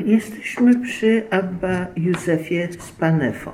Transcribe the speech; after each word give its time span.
Jesteśmy 0.00 0.80
przy 0.80 1.22
Abba 1.30 1.86
Józefie 1.96 2.68
z 2.78 2.92
Panefo. 2.92 3.52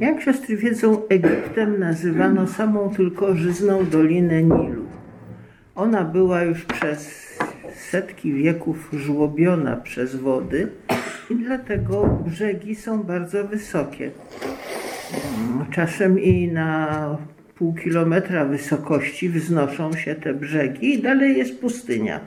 Jak 0.00 0.22
siostry 0.22 0.56
wiedzą, 0.56 1.08
Egiptem 1.08 1.78
nazywano 1.78 2.46
samą 2.46 2.90
tylko 2.90 3.34
żyzną 3.34 3.86
Dolinę 3.86 4.42
Nilu. 4.42 4.84
Ona 5.74 6.04
była 6.04 6.42
już 6.42 6.64
przez 6.64 7.32
setki 7.74 8.32
wieków 8.32 8.90
żłobiona 8.92 9.76
przez 9.76 10.16
wody 10.16 10.68
i 11.30 11.34
dlatego 11.36 12.22
brzegi 12.26 12.74
są 12.74 13.02
bardzo 13.02 13.48
wysokie. 13.48 14.10
Czasem 15.70 16.20
i 16.20 16.48
na 16.48 17.18
pół 17.54 17.74
kilometra 17.74 18.44
wysokości 18.44 19.28
wznoszą 19.28 19.92
się 19.92 20.14
te 20.14 20.34
brzegi 20.34 20.94
i 20.94 21.02
dalej 21.02 21.38
jest 21.38 21.60
pustynia. 21.60 22.20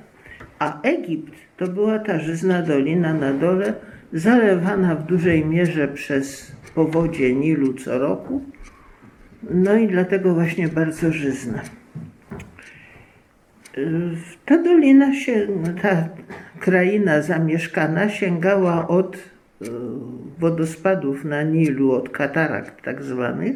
A 0.60 0.82
Egipt 0.82 1.34
to 1.58 1.68
była 1.68 2.00
ta 2.00 2.20
żyzna 2.20 2.62
dolina 2.62 3.14
na 3.14 3.34
dole, 3.34 3.74
zalewana 4.14 4.96
w 4.96 5.06
dużej 5.06 5.46
mierze 5.46 5.88
przez 5.88 6.56
powodzie 6.76 7.36
Nilu 7.36 7.74
co 7.74 8.00
roku. 8.00 8.42
No 9.50 9.76
i 9.76 9.88
dlatego 9.88 10.34
właśnie 10.34 10.68
bardzo 10.68 11.12
żyzna. 11.12 11.62
Ta 14.46 14.64
dolina 14.64 15.14
się, 15.14 15.48
ta 15.82 16.10
kraina 16.60 17.22
zamieszkana 17.22 18.10
sięgała 18.10 18.88
od 18.88 19.16
e, 19.16 19.20
wodospadów 20.40 21.26
na 21.26 21.44
Nilu, 21.44 21.92
od 21.92 22.10
katarakt 22.10 22.84
tak 22.84 23.04
zwanych, 23.04 23.56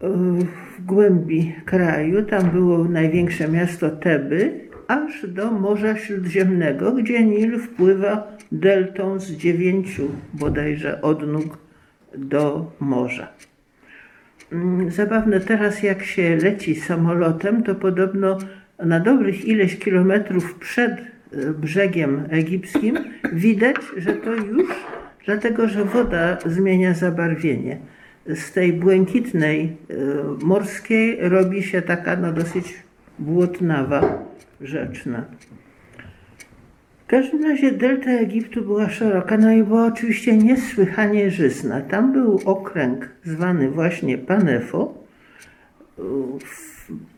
w 0.00 0.84
głębi 0.86 1.54
kraju. 1.64 2.22
Tam 2.22 2.50
było 2.50 2.84
największe 2.84 3.48
miasto 3.48 3.90
Teby, 3.90 4.69
aż 4.90 5.26
do 5.26 5.50
Morza 5.50 5.96
Śródziemnego, 5.96 6.92
gdzie 6.92 7.24
Nil 7.24 7.58
wpływa 7.58 8.36
deltą 8.52 9.18
z 9.18 9.30
dziewięciu 9.30 10.08
bodajże 10.34 11.02
odnóg 11.02 11.58
do 12.14 12.72
morza. 12.80 13.28
Mm, 14.52 14.90
zabawne 14.90 15.40
teraz, 15.40 15.82
jak 15.82 16.02
się 16.02 16.36
leci 16.36 16.74
samolotem, 16.74 17.62
to 17.62 17.74
podobno 17.74 18.38
na 18.78 19.00
dobrych 19.00 19.44
ileś 19.44 19.78
kilometrów 19.78 20.54
przed 20.54 20.92
e, 20.92 21.04
brzegiem 21.52 22.24
egipskim 22.30 22.98
widać, 23.32 23.76
że 23.96 24.12
to 24.12 24.34
już 24.34 24.68
dlatego, 25.26 25.68
że 25.68 25.84
woda 25.84 26.38
zmienia 26.46 26.94
zabarwienie. 26.94 27.78
Z 28.26 28.52
tej 28.52 28.72
błękitnej 28.72 29.60
e, 29.62 29.94
morskiej 30.44 31.18
robi 31.20 31.62
się 31.62 31.82
taka 31.82 32.16
no, 32.16 32.32
dosyć 32.32 32.89
błotnawa, 33.20 34.24
rzeczna. 34.60 35.24
W 37.04 37.06
każdym 37.06 37.42
razie 37.42 37.72
delta 37.72 38.10
Egiptu 38.10 38.62
była 38.62 38.88
szeroka, 38.88 39.36
no 39.36 39.52
i 39.52 39.62
była 39.62 39.86
oczywiście 39.86 40.36
niesłychanie 40.36 41.30
żyzna. 41.30 41.80
Tam 41.80 42.12
był 42.12 42.40
okręg 42.44 43.10
zwany 43.24 43.70
właśnie 43.70 44.18
Panefo, 44.18 44.94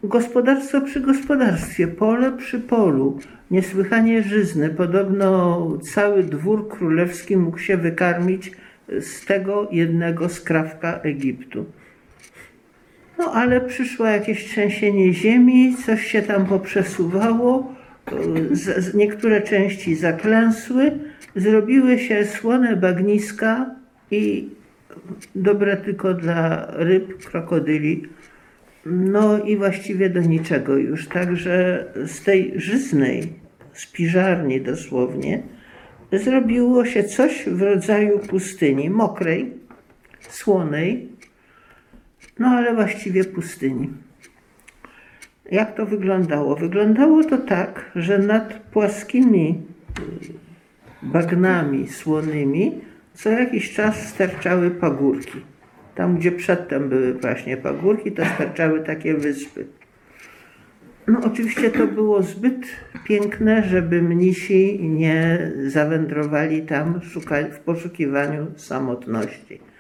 gospodarstwo 0.02 0.80
przy 0.80 1.00
gospodarstwie, 1.00 1.88
pole 1.88 2.32
przy 2.32 2.60
polu, 2.60 3.18
niesłychanie 3.50 4.22
żyzny. 4.22 4.68
Podobno 4.68 5.68
cały 5.82 6.22
dwór 6.22 6.68
królewski 6.68 7.36
mógł 7.36 7.58
się 7.58 7.76
wykarmić 7.76 8.52
z 9.00 9.26
tego 9.26 9.68
jednego 9.70 10.28
skrawka 10.28 11.00
Egiptu. 11.02 11.64
No 13.18 13.32
ale 13.32 13.60
przyszło 13.60 14.06
jakieś 14.06 14.44
trzęsienie 14.44 15.12
ziemi, 15.14 15.76
coś 15.86 16.06
się 16.06 16.22
tam 16.22 16.46
poprzesuwało, 16.46 17.74
z, 18.52 18.84
z 18.84 18.94
niektóre 18.94 19.40
części 19.40 19.94
zaklęsły, 19.94 20.98
zrobiły 21.36 21.98
się 21.98 22.24
słone 22.24 22.76
bagniska 22.76 23.70
i 24.10 24.48
dobre 25.34 25.76
tylko 25.76 26.14
dla 26.14 26.66
ryb, 26.70 27.24
krokodyli, 27.24 28.02
no 28.86 29.38
i 29.38 29.56
właściwie 29.56 30.10
do 30.10 30.20
niczego 30.20 30.76
już. 30.76 31.08
Także 31.08 31.84
z 32.06 32.22
tej 32.22 32.52
żyznej 32.56 33.32
spiżarni 33.72 34.60
dosłownie 34.60 35.42
zrobiło 36.12 36.84
się 36.84 37.04
coś 37.04 37.44
w 37.48 37.62
rodzaju 37.62 38.18
pustyni, 38.18 38.90
mokrej, 38.90 39.52
słonej, 40.20 41.08
no 42.38 42.48
ale 42.48 42.74
właściwie 42.74 43.24
pustyni. 43.24 43.88
Jak 45.50 45.74
to 45.76 45.86
wyglądało? 45.86 46.56
Wyglądało 46.56 47.24
to 47.24 47.38
tak, 47.38 47.90
że 47.96 48.18
nad 48.18 48.54
płaskimi 48.54 49.62
bagnami 51.02 51.88
słonymi 51.88 52.80
co 53.14 53.30
jakiś 53.30 53.74
czas 53.74 54.08
sterczały 54.08 54.70
pagórki. 54.70 55.40
Tam, 55.94 56.16
gdzie 56.16 56.32
przedtem 56.32 56.88
były 56.88 57.14
właśnie 57.14 57.56
pagórki, 57.56 58.12
to 58.12 58.24
sterczały 58.24 58.80
takie 58.80 59.14
wyspy. 59.14 59.66
No 61.06 61.20
oczywiście 61.24 61.70
to 61.70 61.86
było 61.86 62.22
zbyt 62.22 62.66
piękne, 63.04 63.62
żeby 63.68 64.02
mnisi 64.02 64.88
nie 64.88 65.52
zawędrowali 65.66 66.62
tam 66.62 67.00
w 67.52 67.58
poszukiwaniu 67.58 68.46
samotności. 68.56 69.71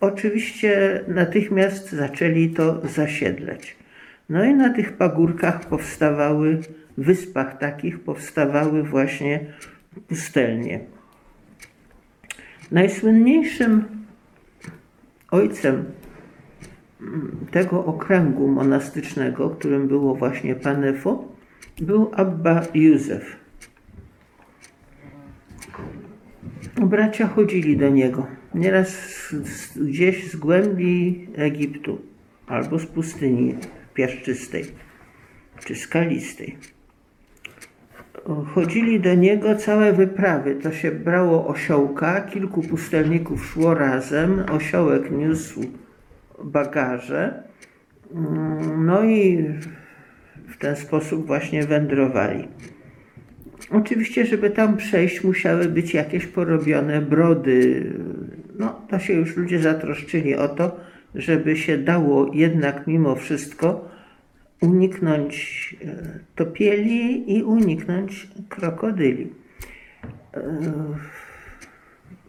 Oczywiście 0.00 1.04
natychmiast 1.08 1.92
zaczęli 1.92 2.50
to 2.50 2.88
zasiedlać. 2.88 3.76
No 4.28 4.44
i 4.44 4.54
na 4.54 4.70
tych 4.70 4.92
pagórkach 4.92 5.60
powstawały, 5.60 6.58
wyspach 6.98 7.58
takich 7.58 8.00
powstawały 8.00 8.82
właśnie 8.82 9.40
pustelnie. 10.08 10.80
Najsłynniejszym 12.70 13.84
ojcem 15.30 15.84
tego 17.50 17.84
okręgu 17.84 18.48
monastycznego, 18.48 19.50
którym 19.50 19.88
było 19.88 20.14
właśnie 20.14 20.54
Panefo, 20.54 21.24
był 21.80 22.10
Abba 22.14 22.62
Józef. 22.74 23.36
Bracia 26.76 27.26
chodzili 27.26 27.76
do 27.76 27.88
niego, 27.88 28.26
nieraz 28.54 28.96
gdzieś 29.76 30.30
z 30.30 30.36
głębi 30.36 31.28
Egiptu 31.36 32.02
albo 32.46 32.78
z 32.78 32.86
pustyni 32.86 33.54
piaszczystej 33.94 34.64
czy 35.64 35.74
skalistej. 35.74 36.56
Chodzili 38.54 39.00
do 39.00 39.14
niego 39.14 39.56
całe 39.56 39.92
wyprawy. 39.92 40.54
To 40.54 40.72
się 40.72 40.90
brało 40.90 41.46
osiołka, 41.46 42.20
kilku 42.20 42.62
pustelników 42.62 43.46
szło 43.46 43.74
razem, 43.74 44.44
osiołek 44.52 45.10
niósł 45.10 45.60
bagaże. 46.44 47.42
No 48.78 49.04
i 49.04 49.44
w 50.48 50.56
ten 50.58 50.76
sposób 50.76 51.26
właśnie 51.26 51.66
wędrowali. 51.66 52.48
Oczywiście, 53.70 54.26
żeby 54.26 54.50
tam 54.50 54.76
przejść, 54.76 55.24
musiały 55.24 55.68
być 55.68 55.94
jakieś 55.94 56.26
porobione 56.26 57.00
brody. 57.00 57.84
No, 58.58 58.82
to 58.88 58.98
się 58.98 59.12
już 59.12 59.36
ludzie 59.36 59.58
zatroszczyli 59.58 60.34
o 60.34 60.48
to, 60.48 60.76
żeby 61.14 61.56
się 61.56 61.78
dało 61.78 62.30
jednak 62.34 62.86
mimo 62.86 63.14
wszystko 63.14 63.88
uniknąć 64.60 65.76
e, 65.84 66.18
topieli 66.34 67.36
i 67.36 67.42
uniknąć 67.42 68.28
krokodyli. 68.48 69.32
E, 70.34 70.42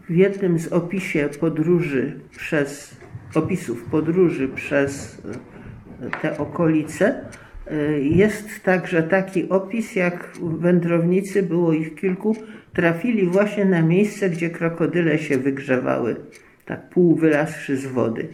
w 0.10 0.16
jednym 0.16 0.60
z 0.60 0.68
opisie 0.68 1.30
podróży 1.40 2.20
przez, 2.38 2.98
opisów 3.36 3.84
podróży 3.84 4.48
przez 4.48 5.22
e, 6.02 6.10
te 6.22 6.38
okolice 6.38 7.26
jest 8.02 8.64
także 8.64 9.04
taki 9.04 9.50
opis, 9.50 9.96
jak 9.96 10.32
wędrownicy, 10.42 11.44
było 11.44 11.74
ich 11.74 11.96
kilku, 11.96 12.36
trafili 12.74 13.26
właśnie 13.26 13.66
na 13.66 13.82
miejsce, 13.82 14.30
gdzie 14.30 14.50
krokodyle 14.50 15.20
się 15.20 15.38
wygrzewały, 15.38 16.16
tak 16.66 16.90
pół 16.90 17.16
wylazłszy 17.16 17.78
z 17.78 17.86
wody. 17.86 18.28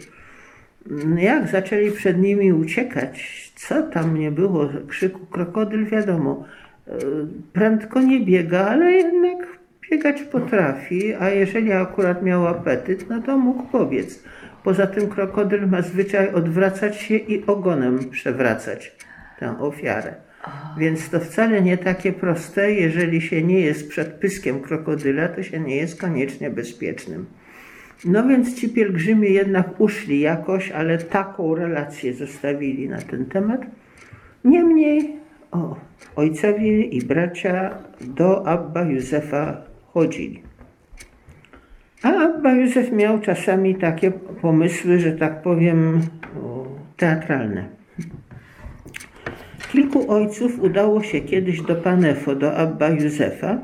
Jak 1.16 1.48
zaczęli 1.48 1.90
przed 1.90 2.18
nimi 2.18 2.52
uciekać, 2.52 3.52
co 3.56 3.82
tam 3.82 4.18
nie 4.18 4.30
było, 4.30 4.68
krzyku 4.88 5.26
krokodyl, 5.26 5.86
wiadomo, 5.86 6.44
e, 6.88 6.92
prędko 7.52 8.00
nie 8.00 8.20
biega, 8.20 8.66
ale 8.66 8.92
jednak 8.92 9.46
biegać 9.90 10.22
potrafi, 10.22 11.14
a 11.14 11.30
jeżeli 11.30 11.72
akurat 11.72 12.22
miał 12.22 12.46
apetyt, 12.46 13.08
no 13.10 13.22
to 13.22 13.38
mógł 13.38 13.62
pobiec. 13.62 14.22
Poza 14.64 14.86
tym 14.86 15.08
krokodyl 15.08 15.68
ma 15.68 15.82
zwyczaj 15.82 16.34
odwracać 16.34 16.96
się 16.96 17.16
i 17.16 17.46
ogonem 17.46 18.10
przewracać 18.10 18.96
tę 19.38 19.58
ofiarę. 19.58 20.29
Więc 20.78 21.10
to 21.10 21.20
wcale 21.20 21.62
nie 21.62 21.78
takie 21.78 22.12
proste, 22.12 22.72
jeżeli 22.72 23.20
się 23.20 23.42
nie 23.42 23.60
jest 23.60 23.88
przed 23.88 24.12
pyskiem 24.12 24.60
krokodyla, 24.60 25.28
to 25.28 25.42
się 25.42 25.60
nie 25.60 25.76
jest 25.76 26.00
koniecznie 26.00 26.50
bezpiecznym. 26.50 27.26
No 28.04 28.28
więc 28.28 28.54
ci 28.54 28.68
pielgrzymi 28.68 29.32
jednak 29.32 29.80
uszli 29.80 30.20
jakoś, 30.20 30.70
ale 30.70 30.98
taką 30.98 31.54
relację 31.54 32.14
zostawili 32.14 32.88
na 32.88 33.00
ten 33.00 33.26
temat. 33.26 33.60
Niemniej 34.44 35.16
o, 35.50 35.76
ojcowie 36.16 36.82
i 36.82 37.02
bracia 37.02 37.78
do 38.00 38.46
Abba 38.46 38.82
Józefa 38.82 39.62
chodzili. 39.86 40.42
A 42.02 42.08
Abba 42.08 42.52
Józef 42.52 42.92
miał 42.92 43.20
czasami 43.20 43.74
takie 43.74 44.10
pomysły, 44.42 44.98
że 44.98 45.12
tak 45.12 45.42
powiem, 45.42 46.00
teatralne. 46.96 47.64
Kilku 49.72 50.10
ojców 50.12 50.60
udało 50.60 51.02
się 51.02 51.20
kiedyś 51.20 51.62
do 51.62 51.74
Panefo, 51.74 52.34
do 52.34 52.56
Abba 52.56 52.88
Józefa, 52.88 53.58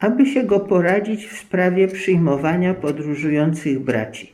aby 0.00 0.26
się 0.26 0.42
go 0.42 0.60
poradzić 0.60 1.26
w 1.26 1.38
sprawie 1.38 1.88
przyjmowania 1.88 2.74
podróżujących 2.74 3.78
braci. 3.78 4.32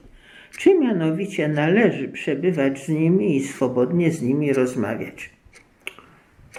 Czy 0.59 0.79
mianowicie 0.79 1.49
należy 1.49 2.09
przebywać 2.09 2.85
z 2.85 2.88
nimi 2.88 3.37
i 3.37 3.44
swobodnie 3.44 4.11
z 4.11 4.23
nimi 4.23 4.53
rozmawiać? 4.53 5.31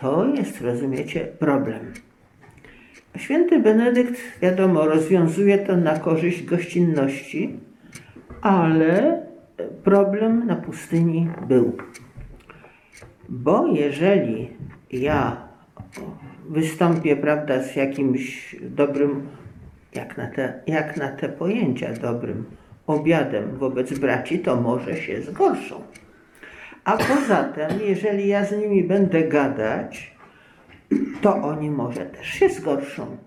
To 0.01 0.27
jest, 0.35 0.62
rozumiecie, 0.62 1.27
problem. 1.39 1.94
Święty 3.17 3.59
Benedykt, 3.59 4.21
wiadomo, 4.41 4.85
rozwiązuje 4.85 5.57
to 5.57 5.77
na 5.77 6.00
korzyść 6.00 6.45
gościnności, 6.45 7.59
ale 8.41 9.21
problem 9.83 10.47
na 10.47 10.56
pustyni 10.56 11.29
był. 11.47 11.77
Bo 13.30 13.68
jeżeli 13.68 14.50
ja 14.92 15.48
wystąpię, 16.50 17.16
prawda, 17.16 17.63
z 17.63 17.75
jakimś 17.75 18.56
dobrym, 18.62 19.27
jak 19.95 20.18
na 20.18 20.27
te, 20.27 20.62
jak 20.68 20.98
na 20.98 21.10
te 21.10 21.30
pojęcia 21.30 21.94
dobrym 21.94 22.45
obiadem 22.88 23.57
wobec 23.57 24.00
braci, 24.00 24.39
to 24.39 24.56
może 24.56 24.98
się 24.98 25.22
zgorszą. 25.22 25.81
A 26.83 26.98
poza 26.98 27.44
tym, 27.44 27.88
jeżeli 27.88 28.27
ja 28.27 28.45
z 28.45 28.51
nimi 28.51 28.83
będę 28.83 29.24
gadać, 29.24 30.16
to 31.22 31.36
oni 31.36 31.72
może 31.72 32.06
też 32.06 32.27
się 32.27 32.50
zgorszą. 32.50 33.18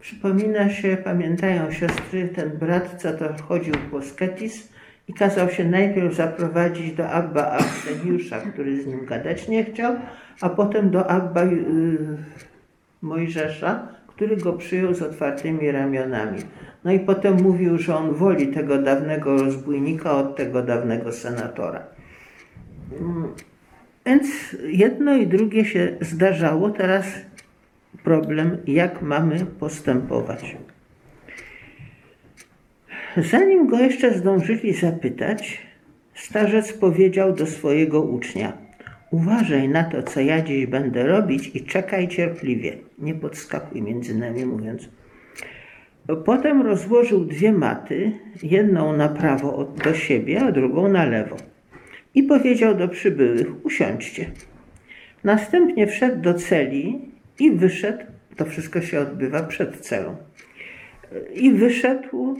Przypomina 0.00 0.70
się, 0.70 0.96
pamiętają 1.04 1.72
siostry, 1.72 2.28
ten 2.28 2.50
brat, 2.50 3.02
co 3.02 3.12
to 3.12 3.42
chodził 3.42 3.74
po 3.90 4.02
Sketis 4.02 4.72
i 5.08 5.12
kazał 5.12 5.50
się 5.50 5.64
najpierw 5.64 6.14
zaprowadzić 6.14 6.92
do 6.92 7.10
Abba 7.10 7.46
Arseniusza, 7.46 8.40
który 8.40 8.82
z 8.82 8.86
nim 8.86 9.06
gadać 9.06 9.48
nie 9.48 9.64
chciał, 9.64 9.96
a 10.40 10.48
potem 10.48 10.90
do 10.90 11.10
Abba 11.10 11.44
y, 11.44 11.58
Mojżesza, 13.02 13.88
który 14.06 14.36
go 14.36 14.52
przyjął 14.52 14.94
z 14.94 15.02
otwartymi 15.02 15.70
ramionami. 15.70 16.38
No 16.84 16.92
i 16.92 17.00
potem 17.00 17.42
mówił, 17.42 17.78
że 17.78 17.96
on 17.96 18.14
woli 18.14 18.48
tego 18.48 18.78
dawnego 18.78 19.36
rozbójnika 19.36 20.12
od 20.12 20.36
tego 20.36 20.62
dawnego 20.62 21.12
senatora. 21.12 21.82
Więc 24.06 24.26
jedno 24.68 25.14
i 25.14 25.26
drugie 25.26 25.64
się 25.64 25.96
zdarzało. 26.00 26.70
Teraz 26.70 27.06
problem, 28.04 28.56
jak 28.66 29.02
mamy 29.02 29.46
postępować. 29.46 30.56
Zanim 33.16 33.66
go 33.66 33.78
jeszcze 33.78 34.14
zdążyli 34.14 34.72
zapytać, 34.74 35.58
starzec 36.14 36.72
powiedział 36.72 37.32
do 37.32 37.46
swojego 37.46 38.02
ucznia: 38.02 38.52
Uważaj 39.10 39.68
na 39.68 39.84
to, 39.84 40.02
co 40.02 40.20
ja 40.20 40.42
dziś 40.42 40.66
będę 40.66 41.06
robić 41.06 41.50
i 41.54 41.64
czekaj 41.64 42.08
cierpliwie. 42.08 42.76
Nie 42.98 43.14
podskakuj 43.14 43.82
między 43.82 44.18
nami, 44.18 44.46
mówiąc. 44.46 44.88
Potem 46.24 46.62
rozłożył 46.62 47.24
dwie 47.24 47.52
maty, 47.52 48.12
jedną 48.42 48.96
na 48.96 49.08
prawo 49.08 49.56
od- 49.56 49.82
do 49.84 49.94
siebie, 49.94 50.40
a 50.40 50.52
drugą 50.52 50.88
na 50.88 51.04
lewo. 51.04 51.36
I 52.14 52.22
powiedział 52.22 52.74
do 52.74 52.88
przybyłych: 52.88 53.66
Usiądźcie. 53.66 54.30
Następnie 55.24 55.86
wszedł 55.86 56.22
do 56.22 56.34
celi 56.34 57.00
i 57.38 57.50
wyszedł. 57.50 58.04
To 58.36 58.44
wszystko 58.44 58.80
się 58.80 59.00
odbywa 59.00 59.42
przed 59.42 59.76
celą. 59.76 60.16
I 61.34 61.50
wyszedł 61.50 62.36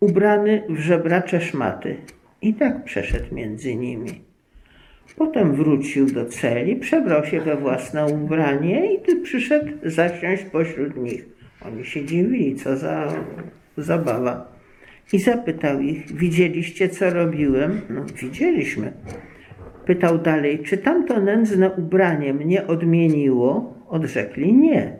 ubrany 0.00 0.62
w 0.68 0.78
żebracze 0.78 1.40
szmaty. 1.40 1.96
I 2.42 2.54
tak 2.54 2.84
przeszedł 2.84 3.34
między 3.34 3.74
nimi. 3.74 4.28
Potem 5.16 5.54
wrócił 5.54 6.06
do 6.06 6.24
celi, 6.26 6.76
przebrał 6.76 7.24
się 7.24 7.40
we 7.40 7.56
własne 7.56 8.06
ubranie 8.06 8.94
i 8.94 9.00
ty 9.00 9.16
przyszedł 9.16 9.72
zasiąść 9.82 10.44
pośród 10.44 10.96
nich. 10.96 11.26
Oni 11.66 11.84
się 11.84 12.04
dziwili, 12.04 12.54
co 12.56 12.76
za 12.76 13.12
zabawa. 13.76 14.52
I 15.12 15.18
zapytał 15.18 15.80
ich, 15.80 16.12
widzieliście, 16.12 16.88
co 16.88 17.10
robiłem? 17.10 17.80
No, 17.90 18.04
widzieliśmy. 18.22 18.92
Pytał 19.86 20.18
dalej, 20.18 20.58
czy 20.58 20.78
tamto 20.78 21.20
nędzne 21.20 21.70
ubranie 21.70 22.34
mnie 22.34 22.66
odmieniło? 22.66 23.74
Odrzekli 23.88 24.52
nie. 24.54 24.98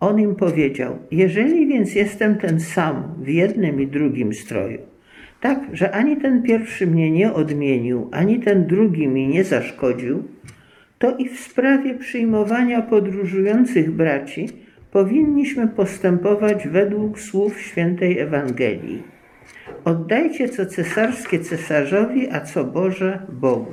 On 0.00 0.20
im 0.20 0.34
powiedział, 0.34 0.98
jeżeli 1.10 1.66
więc 1.66 1.94
jestem 1.94 2.36
ten 2.36 2.60
sam 2.60 3.14
w 3.18 3.28
jednym 3.28 3.80
i 3.80 3.86
drugim 3.86 4.34
stroju, 4.34 4.78
tak, 5.40 5.60
że 5.72 5.90
ani 5.90 6.16
ten 6.16 6.42
pierwszy 6.42 6.86
mnie 6.86 7.10
nie 7.10 7.32
odmienił, 7.32 8.08
ani 8.12 8.40
ten 8.40 8.66
drugi 8.66 9.08
mi 9.08 9.28
nie 9.28 9.44
zaszkodził, 9.44 10.22
to 10.98 11.16
i 11.16 11.28
w 11.28 11.40
sprawie 11.40 11.94
przyjmowania 11.94 12.82
podróżujących 12.82 13.90
braci 13.90 14.48
powinniśmy 14.92 15.68
postępować 15.68 16.68
według 16.68 17.20
słów 17.20 17.60
świętej 17.60 18.18
Ewangelii. 18.18 19.02
Oddajcie 19.84 20.48
co 20.48 20.66
cesarskie 20.66 21.38
cesarzowi, 21.38 22.30
a 22.30 22.40
co 22.40 22.64
Boże 22.64 23.22
Bogu. 23.32 23.72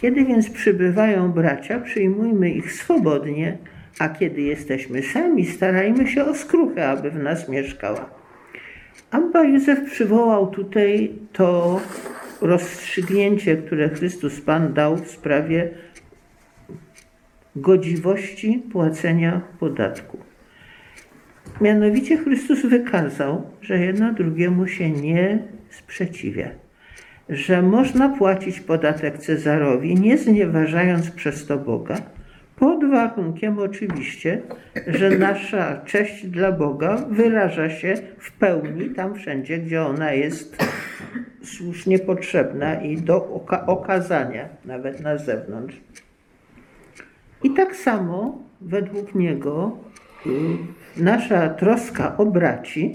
Kiedy 0.00 0.24
więc 0.24 0.50
przybywają 0.50 1.32
bracia, 1.32 1.80
przyjmujmy 1.80 2.50
ich 2.50 2.72
swobodnie, 2.72 3.58
a 3.98 4.08
kiedy 4.08 4.42
jesteśmy 4.42 5.02
sami, 5.02 5.46
starajmy 5.46 6.08
się 6.08 6.24
o 6.24 6.34
skruchę, 6.34 6.88
aby 6.88 7.10
w 7.10 7.18
nas 7.18 7.48
mieszkała. 7.48 8.10
Abba 9.10 9.44
Józef 9.44 9.84
przywołał 9.84 10.46
tutaj 10.46 11.12
to 11.32 11.80
rozstrzygnięcie, 12.40 13.56
które 13.56 13.88
Chrystus 13.88 14.40
Pan 14.40 14.74
dał 14.74 14.96
w 14.96 15.10
sprawie 15.10 15.70
godziwości 17.56 18.62
płacenia 18.72 19.40
podatku. 19.60 20.18
Mianowicie 21.60 22.16
Chrystus 22.16 22.66
wykazał, 22.66 23.50
że 23.60 23.78
jedno 23.78 24.12
drugiemu 24.12 24.66
się 24.66 24.90
nie 24.90 25.38
sprzeciwia, 25.70 26.48
że 27.28 27.62
można 27.62 28.08
płacić 28.08 28.60
podatek 28.60 29.18
Cezarowi, 29.18 29.94
nie 29.94 30.18
znieważając 30.18 31.10
przez 31.10 31.46
to 31.46 31.58
Boga, 31.58 31.96
pod 32.56 32.90
warunkiem 32.90 33.58
oczywiście, 33.58 34.42
że 34.86 35.10
nasza 35.10 35.80
cześć 35.84 36.26
dla 36.26 36.52
Boga 36.52 36.96
wyraża 37.10 37.70
się 37.70 37.94
w 38.18 38.32
pełni 38.32 38.90
tam 38.90 39.14
wszędzie, 39.14 39.58
gdzie 39.58 39.82
ona 39.82 40.12
jest 40.12 40.64
słusznie 41.44 41.98
potrzebna 41.98 42.82
i 42.82 42.96
do 42.96 43.16
oka 43.16 43.66
okazania, 43.66 44.48
nawet 44.64 45.00
na 45.00 45.18
zewnątrz. 45.18 45.80
I 47.42 47.50
tak 47.50 47.76
samo 47.76 48.38
według 48.60 49.14
niego 49.14 49.78
y, 50.26 50.30
nasza 50.96 51.48
troska 51.48 52.16
o 52.16 52.26
braci 52.26 52.94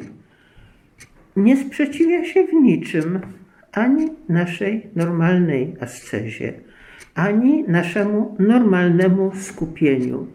nie 1.35 1.57
sprzeciwia 1.57 2.25
się 2.25 2.47
w 2.47 2.53
niczym 2.53 3.19
ani 3.71 4.09
naszej 4.29 4.89
normalnej 4.95 5.75
ascezie, 5.79 6.53
ani 7.15 7.63
naszemu 7.67 8.35
normalnemu 8.39 9.31
skupieniu, 9.35 10.27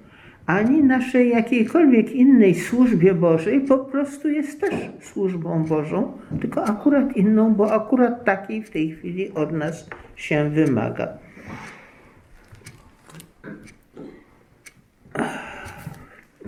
ani 0.46 0.82
naszej 0.82 1.30
jakiejkolwiek 1.30 2.12
innej 2.12 2.54
służbie 2.54 3.14
Bożej, 3.14 3.60
po 3.60 3.78
prostu 3.78 4.28
jest 4.28 4.60
też 4.60 4.74
służbą 5.00 5.64
Bożą, 5.64 6.12
tylko 6.40 6.64
akurat 6.64 7.16
inną, 7.16 7.54
bo 7.54 7.72
akurat 7.72 8.24
takiej 8.24 8.62
w 8.62 8.70
tej 8.70 8.90
chwili 8.90 9.30
od 9.34 9.52
nas 9.52 9.88
się 10.16 10.50
wymaga. 10.50 11.08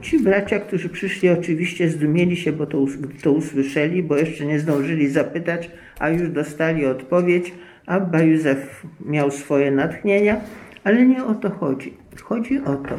Ci 0.02 0.18
bracia, 0.18 0.58
którzy 0.58 0.88
przyszli, 0.88 1.28
oczywiście 1.28 1.88
zdumieli 1.88 2.36
się, 2.36 2.52
bo 2.52 2.66
to, 2.66 2.86
to 3.22 3.32
usłyszeli, 3.32 4.02
bo 4.02 4.16
jeszcze 4.16 4.46
nie 4.46 4.60
zdążyli 4.60 5.08
zapytać, 5.08 5.70
a 5.98 6.08
już 6.08 6.28
dostali 6.28 6.86
odpowiedź. 6.86 7.52
Abba 7.88 8.22
Józef 8.22 8.86
miał 9.00 9.30
swoje 9.30 9.70
natchnienia, 9.70 10.40
ale 10.84 11.06
nie 11.06 11.24
o 11.24 11.34
to 11.34 11.50
chodzi. 11.50 11.94
Chodzi 12.22 12.58
o 12.58 12.76
to, 12.76 12.94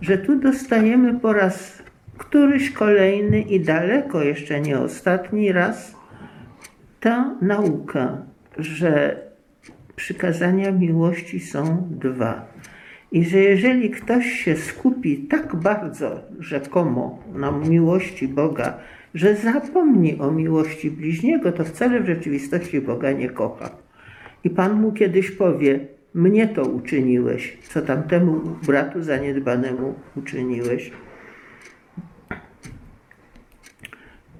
że 0.00 0.18
tu 0.18 0.38
dostajemy 0.38 1.20
po 1.20 1.32
raz 1.32 1.82
któryś 2.18 2.70
kolejny 2.70 3.40
i 3.40 3.60
daleko 3.60 4.22
jeszcze 4.22 4.60
nie 4.60 4.78
ostatni 4.78 5.52
raz 5.52 5.94
ta 7.00 7.34
nauka, 7.42 8.18
że 8.58 9.22
przykazania 9.96 10.72
miłości 10.72 11.40
są 11.40 11.88
dwa. 11.90 12.46
I 13.12 13.24
że 13.24 13.38
jeżeli 13.38 13.90
ktoś 13.90 14.26
się 14.26 14.56
skupi 14.56 15.18
tak 15.18 15.56
bardzo 15.56 16.20
rzekomo 16.38 17.18
na 17.34 17.50
miłości 17.50 18.28
Boga, 18.28 18.78
że 19.14 19.36
zapomni 19.36 20.18
o 20.18 20.30
miłości 20.30 20.90
bliźniego, 20.90 21.52
to 21.52 21.64
wcale 21.64 22.00
w 22.00 22.06
rzeczywistości 22.06 22.80
Boga 22.80 23.12
nie 23.12 23.30
kocha. 23.30 23.83
I 24.44 24.50
Pan 24.50 24.80
mu 24.80 24.92
kiedyś 24.92 25.30
powie: 25.30 25.80
mnie 26.14 26.48
to 26.48 26.62
uczyniłeś, 26.62 27.58
co 27.62 27.82
tamtemu 27.82 28.40
bratu 28.66 29.02
zaniedbanemu 29.02 29.94
uczyniłeś. 30.16 30.92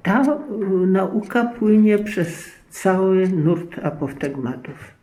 Ta 0.02 0.23
y, 0.23 0.87
nauka 0.87 1.44
płynie 1.44 1.99
przez 1.99 2.50
cały 2.70 3.28
nurt 3.28 3.78
apoftegmatów. 3.82 4.94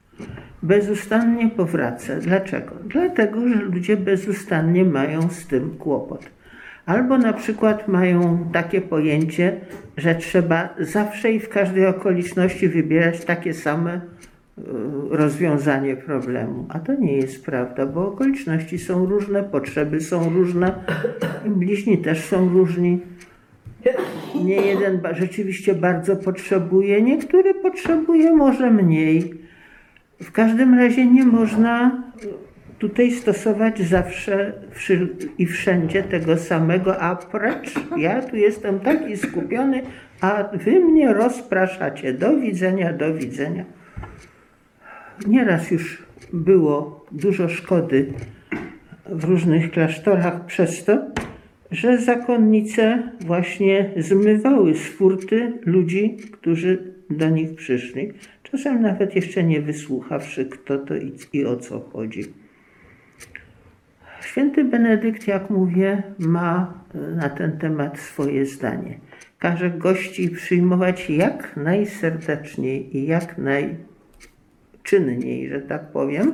Bezustannie 0.63 1.49
powraca. 1.49 2.15
Dlaczego? 2.15 2.75
Dlatego, 2.85 3.49
że 3.49 3.55
ludzie 3.55 3.97
bezustannie 3.97 4.85
mają 4.85 5.29
z 5.29 5.47
tym 5.47 5.77
kłopot. 5.77 6.29
Albo 6.85 7.17
na 7.17 7.33
przykład 7.33 7.87
mają 7.87 8.49
takie 8.53 8.81
pojęcie, 8.81 9.57
że 9.97 10.15
trzeba 10.15 10.69
zawsze 10.79 11.31
i 11.31 11.39
w 11.39 11.49
każdej 11.49 11.85
okoliczności 11.85 12.69
wybierać 12.69 13.25
takie 13.25 13.53
same 13.53 14.01
rozwiązanie 15.09 15.95
problemu. 15.95 16.65
A 16.69 16.79
to 16.79 16.93
nie 16.93 17.17
jest 17.17 17.45
prawda, 17.45 17.85
bo 17.85 18.07
okoliczności 18.07 18.79
są 18.79 19.05
różne, 19.05 19.43
potrzeby 19.43 20.01
są 20.01 20.29
różne, 20.29 20.73
bliźni 21.45 21.97
też 21.97 22.23
są 22.23 22.49
różni. 22.49 22.99
Nie 24.43 24.55
jeden 24.55 25.01
rzeczywiście 25.13 25.75
bardzo 25.75 26.15
potrzebuje, 26.15 27.01
niektóry 27.01 27.53
potrzebuje 27.53 28.35
może 28.35 28.71
mniej. 28.71 29.33
W 30.21 30.31
każdym 30.31 30.79
razie 30.79 31.05
nie 31.05 31.25
można 31.25 32.03
tutaj 32.79 33.11
stosować 33.11 33.81
zawsze 33.81 34.53
i 35.37 35.45
wszędzie 35.45 36.03
tego 36.03 36.37
samego, 36.37 37.01
a 37.01 37.15
precz, 37.15 37.73
ja 37.97 38.21
tu 38.21 38.35
jestem 38.35 38.79
taki 38.79 39.17
skupiony, 39.17 39.81
a 40.21 40.43
wy 40.53 40.79
mnie 40.79 41.13
rozpraszacie. 41.13 42.13
Do 42.13 42.37
widzenia, 42.37 42.93
do 42.93 43.13
widzenia. 43.13 43.65
Nieraz 45.27 45.71
już 45.71 46.03
było 46.33 47.05
dużo 47.11 47.49
szkody 47.49 48.13
w 49.05 49.23
różnych 49.23 49.71
klasztorach 49.71 50.45
przez 50.45 50.85
to, 50.85 50.97
że 51.71 51.97
zakonnice 51.97 53.11
właśnie 53.19 53.91
zmywały 53.97 54.75
z 54.75 54.87
furty 54.87 55.53
ludzi, 55.65 56.17
którzy 56.31 56.93
do 57.09 57.29
nich 57.29 57.55
przyszli, 57.55 58.13
czasem 58.43 58.81
nawet 58.81 59.15
jeszcze 59.15 59.43
nie 59.43 59.61
wysłuchawszy, 59.61 60.45
kto 60.45 60.77
to 60.77 60.95
i, 60.95 61.13
i 61.33 61.45
o 61.45 61.57
co 61.57 61.79
chodzi. 61.79 62.23
Święty 64.21 64.63
Benedykt, 64.63 65.27
jak 65.27 65.49
mówię, 65.49 66.03
ma 66.19 66.73
na 67.15 67.29
ten 67.29 67.57
temat 67.57 67.99
swoje 67.99 68.45
zdanie. 68.45 68.99
Każe 69.39 69.69
gości 69.69 70.29
przyjmować 70.29 71.09
jak 71.09 71.57
najserdeczniej 71.57 72.97
i 72.97 73.05
jak 73.07 73.37
najczynniej, 74.99 75.49
że 75.49 75.61
tak 75.61 75.91
powiem, 75.91 76.31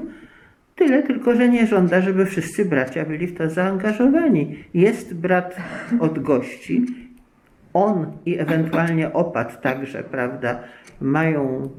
Tyle 0.76 1.04
tylko, 1.04 1.36
że 1.36 1.50
nie 1.50 1.68
żąda, 1.68 2.02
żeby 2.02 2.26
wszyscy 2.26 2.66
bracia 2.66 3.06
byli 3.06 3.28
w 3.28 3.38
to 3.38 3.50
zaangażowani. 3.50 4.56
Jest 4.74 5.16
brat 5.16 5.58
od 6.00 6.20
gości, 6.20 6.86
on 7.74 8.12
i 8.26 8.40
ewentualnie 8.40 9.14
opat 9.14 9.62
także, 9.62 10.04
prawda, 10.04 10.60
mają 11.02 11.70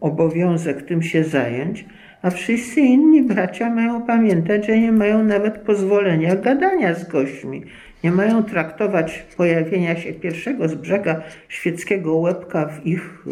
obowiązek 0.00 0.82
tym 0.82 1.02
się 1.02 1.24
zająć, 1.24 1.84
a 2.22 2.30
wszyscy 2.30 2.80
inni 2.80 3.22
bracia 3.22 3.70
mają 3.70 4.02
pamiętać, 4.02 4.66
że 4.66 4.78
nie 4.78 4.92
mają 4.92 5.24
nawet 5.24 5.58
pozwolenia 5.58 6.36
gadania 6.36 6.94
z 6.94 7.08
gośćmi. 7.08 7.62
Nie 8.04 8.10
mają 8.10 8.44
traktować 8.44 9.24
pojawienia 9.36 9.96
się 9.96 10.12
pierwszego 10.12 10.68
z 10.68 10.74
brzega 10.74 11.22
świeckiego 11.48 12.16
łebka 12.16 12.66
w 12.66 12.86
ich, 12.86 13.24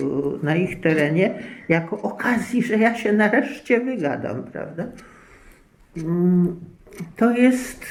na 0.43 0.57
ich 0.57 0.81
terenie 0.81 1.35
jako 1.69 2.03
okazji, 2.03 2.63
że 2.63 2.77
ja 2.77 2.95
się 2.95 3.13
nareszcie 3.13 3.81
wygadam, 3.81 4.45
prawda? 4.53 4.85
Mm, 5.97 6.57
to 7.17 7.31
jest 7.31 7.87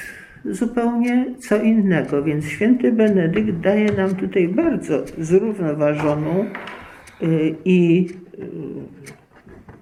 zupełnie 0.45 1.25
co 1.39 1.57
innego, 1.57 2.23
więc 2.23 2.45
święty 2.45 2.91
Benedykt 2.91 3.59
daje 3.59 3.91
nam 3.91 4.15
tutaj 4.15 4.47
bardzo 4.47 5.03
zrównoważoną 5.17 6.45
y, 7.21 7.55
i 7.65 8.09
y, 8.39 8.47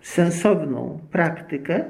sensowną 0.02 1.00
praktykę, 1.12 1.86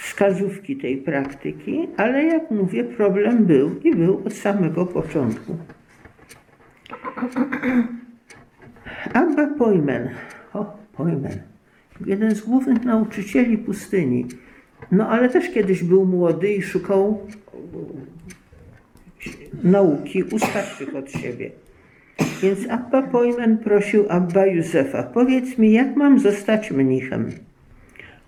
wskazówki 0.00 0.76
tej 0.76 0.96
praktyki, 0.96 1.88
ale 1.96 2.24
jak 2.24 2.50
mówię, 2.50 2.84
problem 2.84 3.44
był 3.44 3.80
i 3.84 3.94
był 3.94 4.22
od 4.26 4.32
samego 4.32 4.86
początku. 4.86 5.56
Abba 9.14 9.46
Pojmen, 9.46 10.08
o 10.52 10.76
Pojmen, 10.92 11.40
jeden 12.06 12.34
z 12.34 12.40
głównych 12.40 12.84
nauczycieli 12.84 13.58
pustyni, 13.58 14.26
no 14.92 15.08
ale 15.08 15.28
też 15.28 15.50
kiedyś 15.50 15.82
był 15.82 16.06
młody 16.06 16.54
i 16.54 16.62
szukał 16.62 17.26
nauki 19.62 20.22
u 20.22 20.38
starszych 20.38 20.94
od 20.96 21.10
siebie. 21.10 21.50
Więc 22.42 22.70
Abba 22.70 23.02
Pojmen 23.02 23.58
prosił 23.58 24.04
Abba 24.08 24.46
Józefa, 24.46 25.02
powiedz 25.02 25.58
mi, 25.58 25.72
jak 25.72 25.96
mam 25.96 26.18
zostać 26.18 26.70
mnichem? 26.70 27.30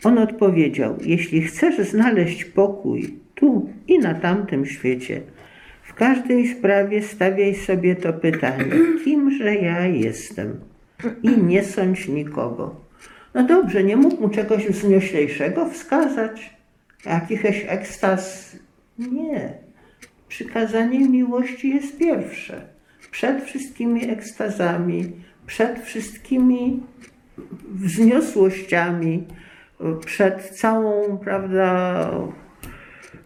On 0.05 0.19
odpowiedział: 0.19 0.99
Jeśli 1.05 1.43
chcesz 1.43 1.79
znaleźć 1.79 2.45
pokój 2.45 3.15
tu 3.35 3.71
i 3.89 3.99
na 3.99 4.15
tamtym 4.15 4.67
świecie, 4.67 5.21
w 5.83 5.95
każdej 5.95 6.49
sprawie 6.49 7.03
stawiaj 7.03 7.55
sobie 7.55 7.97
to 7.97 8.13
pytanie: 8.13 8.65
kimże 9.05 9.55
ja 9.55 9.87
jestem? 9.87 10.61
I 11.23 11.29
nie 11.29 11.65
sądź 11.65 12.09
nikogo. 12.09 12.81
No 13.35 13.43
dobrze, 13.43 13.85
nie 13.85 13.97
mógł 13.97 14.23
mu 14.23 14.29
czegoś 14.29 14.67
wznioślejszego 14.67 15.69
wskazać, 15.69 16.57
jakiś 17.07 17.41
ekstaz. 17.67 18.57
Nie. 18.99 19.53
Przykazanie 20.29 21.09
miłości 21.09 21.71
jest 21.71 21.99
pierwsze. 21.99 22.63
Przed 23.11 23.45
wszystkimi 23.45 24.11
ekstazami, 24.11 25.13
przed 25.47 25.81
wszystkimi 25.81 26.81
wzniosłościami, 27.69 29.25
przed 30.05 30.51
całą, 30.51 31.19
prawda, 31.19 32.11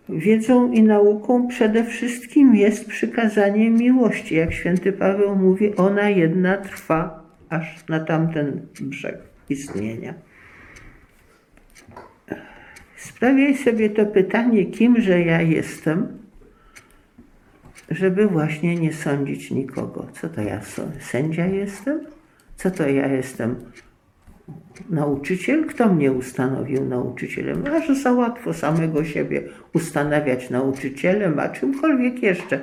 wiedzą 0.08 0.72
i 0.72 0.82
nauką 0.82 1.48
przede 1.48 1.84
wszystkim 1.84 2.56
jest 2.56 2.86
przykazanie 2.88 3.70
miłości. 3.70 4.34
Jak 4.34 4.52
święty 4.52 4.92
Paweł 4.92 5.36
mówi, 5.36 5.76
ona 5.76 6.10
jedna 6.10 6.56
trwa 6.56 7.22
aż 7.48 7.88
na 7.88 8.00
tamten 8.00 8.66
brzeg 8.80 9.18
istnienia. 9.48 10.14
Sprawiaj 12.96 13.56
sobie 13.56 13.90
to 13.90 14.06
pytanie, 14.06 14.66
kimże 14.66 15.20
ja 15.20 15.42
jestem, 15.42 16.18
żeby 17.90 18.26
właśnie 18.26 18.76
nie 18.76 18.92
sądzić 18.92 19.50
nikogo. 19.50 20.06
Co 20.12 20.28
to 20.28 20.42
ja 20.42 20.60
sędzia 21.00 21.46
jestem? 21.46 22.00
Co 22.56 22.70
to 22.70 22.88
ja 22.88 23.08
jestem? 23.08 23.56
Nauczyciel, 24.90 25.66
kto 25.66 25.94
mnie 25.94 26.12
ustanowił 26.12 26.84
nauczycielem? 26.84 27.64
A 27.76 27.80
że 27.80 27.94
za 27.94 28.12
łatwo 28.12 28.54
samego 28.54 29.04
siebie 29.04 29.42
ustanawiać 29.74 30.50
nauczycielem, 30.50 31.38
a 31.38 31.48
czymkolwiek 31.48 32.22
jeszcze. 32.22 32.60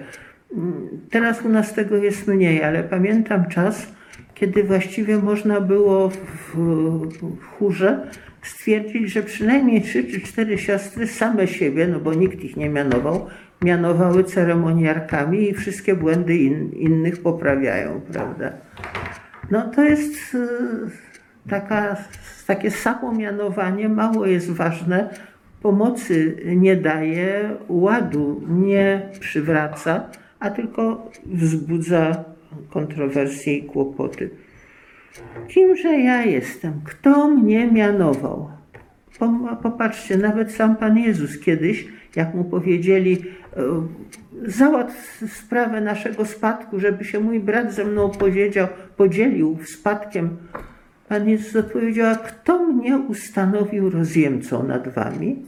Teraz 1.10 1.42
u 1.42 1.50
nas 1.50 1.74
tego 1.74 1.98
jest 1.98 2.28
mniej, 2.28 2.64
ale 2.64 2.84
pamiętam 2.84 3.46
czas, 3.46 3.88
kiedy 4.34 4.64
właściwie 4.64 5.18
można 5.18 5.62
było 5.62 6.10
w, 6.10 6.56
w 7.40 7.46
chórze 7.58 8.08
stwierdzić, 8.42 9.12
że 9.12 9.24
przynajmniej 9.24 9.82
trzy 9.82 10.04
czy 10.04 10.22
cztery 10.22 10.58
siostry 10.58 11.08
same 11.08 11.48
siebie, 11.48 11.88
no 11.88 12.00
bo 12.00 12.14
nikt 12.14 12.44
ich 12.44 12.58
nie 12.58 12.70
mianował, 12.70 13.28
mianowały 13.62 14.24
ceremoniarkami 14.24 15.50
i 15.50 15.54
wszystkie 15.54 15.96
błędy 15.96 16.38
in, 16.38 16.72
innych 16.72 17.22
poprawiają, 17.22 18.02
prawda? 18.14 18.52
No 19.52 19.70
to 19.70 19.84
jest 19.84 20.38
taka, 21.50 21.98
takie 22.48 22.72
samo 22.72 23.12
mianowanie 23.12 23.90
mało 23.90 24.26
jest 24.26 24.52
ważne, 24.52 25.10
pomocy 25.62 26.38
nie 26.46 26.76
daje, 26.76 27.50
ładu 27.70 28.42
nie 28.50 29.10
przywraca, 29.20 30.10
a 30.40 30.50
tylko 30.50 31.12
wzbudza 31.26 32.24
kontrowersje 32.70 33.58
i 33.58 33.64
kłopoty. 33.64 34.30
Kimże 35.48 36.00
ja 36.00 36.24
jestem? 36.24 36.82
Kto 36.86 37.28
mnie 37.28 37.68
mianował? 37.72 38.50
Popatrzcie, 39.64 40.18
nawet 40.18 40.52
sam 40.52 40.76
Pan 40.76 40.98
Jezus 40.98 41.40
kiedyś, 41.40 41.88
jak 42.16 42.34
mu 42.34 42.44
powiedzieli, 42.44 43.18
e, 43.58 43.62
załatw 44.46 45.24
sprawę 45.34 45.82
naszego 45.82 46.26
spadku, 46.26 46.80
żeby 46.80 47.06
się 47.06 47.20
mój 47.20 47.40
brat 47.40 47.74
ze 47.74 47.86
mną 47.86 48.10
podzielił, 48.10 48.68
podzielił 48.98 49.58
spadkiem 49.66 50.38
Pan 51.14 51.30
Jezus 51.30 51.56
odpowiedział, 51.56 52.12
a 52.12 52.16
kto 52.16 52.68
mnie 52.68 52.98
ustanowił 52.98 53.90
rozjemcą 53.90 54.64
nad 54.64 54.88
wami? 54.88 55.46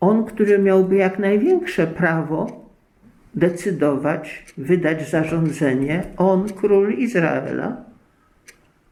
On, 0.00 0.24
który 0.24 0.58
miałby 0.58 0.96
jak 0.96 1.18
największe 1.18 1.86
prawo 1.86 2.68
decydować, 3.34 4.44
wydać 4.58 5.10
zarządzenie, 5.10 6.04
on, 6.16 6.48
król 6.48 6.92
Izraela. 6.92 7.76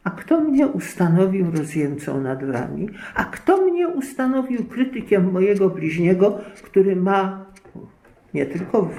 A 0.04 0.10
kto 0.10 0.40
mnie 0.40 0.66
ustanowił 0.66 1.50
rozjemcą 1.50 2.20
nad 2.20 2.44
wami? 2.44 2.88
A 3.14 3.25
kto 3.25 3.56
mnie 3.56 3.88
ustanowił 3.88 4.64
krytykiem 4.64 5.32
mojego 5.32 5.70
bliźniego, 5.70 6.40
który 6.62 6.96
ma 6.96 7.46
nie 8.34 8.46
tylko 8.46 8.90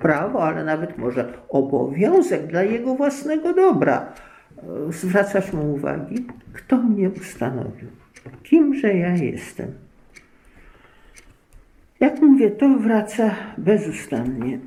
prawo, 0.00 0.42
ale 0.44 0.64
nawet 0.64 0.98
może 0.98 1.32
obowiązek 1.48 2.46
dla 2.46 2.62
jego 2.62 2.94
własnego 2.94 3.54
dobra? 3.54 4.12
Zwracasz 4.90 5.52
mu 5.52 5.74
uwagi, 5.74 6.26
kto 6.52 6.76
mnie 6.76 7.10
ustanowił? 7.10 7.88
Kimże 8.42 8.94
ja 8.94 9.16
jestem? 9.16 9.72
Jak 12.00 12.20
mówię, 12.20 12.50
to 12.50 12.68
wraca 12.68 13.34
bezustannie. 13.58 14.58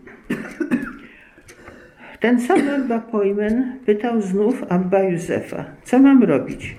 Ten 2.19 2.41
sam 2.41 2.69
Abba 2.69 2.99
Pojmen 2.99 3.79
pytał 3.85 4.21
znów 4.21 4.63
Abba 4.69 4.99
Józefa, 4.99 5.65
co 5.83 5.99
mam 5.99 6.23
robić? 6.23 6.75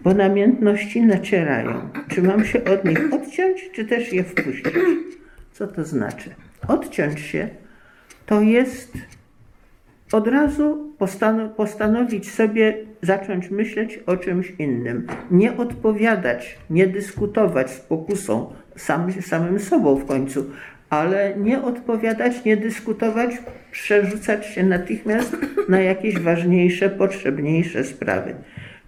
Bo 0.00 0.14
namiętności 0.14 1.02
nacierają. 1.02 1.90
Czy 2.08 2.22
mam 2.22 2.44
się 2.44 2.64
od 2.64 2.84
nich 2.84 3.12
odciąć, 3.12 3.70
czy 3.72 3.84
też 3.84 4.12
je 4.12 4.24
wpuścić? 4.24 4.74
Co 5.52 5.66
to 5.66 5.84
znaczy? 5.84 6.30
Odciąć 6.68 7.20
się 7.20 7.48
to 8.26 8.40
jest 8.40 8.92
od 10.12 10.26
razu 10.26 10.94
postanowić 11.56 12.30
sobie 12.30 12.78
zacząć 13.02 13.50
myśleć 13.50 14.00
o 14.06 14.16
czymś 14.16 14.52
innym. 14.58 15.06
Nie 15.30 15.56
odpowiadać, 15.56 16.58
nie 16.70 16.86
dyskutować 16.86 17.70
z 17.70 17.80
pokusą, 17.80 18.52
sam, 18.76 19.12
samym 19.12 19.58
sobą 19.58 19.96
w 19.96 20.06
końcu, 20.06 20.50
ale 20.90 21.34
nie 21.36 21.62
odpowiadać, 21.62 22.44
nie 22.44 22.56
dyskutować, 22.56 23.30
przerzucać 23.70 24.46
się 24.46 24.62
natychmiast 24.62 25.36
na 25.68 25.80
jakieś 25.80 26.18
ważniejsze, 26.18 26.90
potrzebniejsze 26.90 27.84
sprawy. 27.84 28.34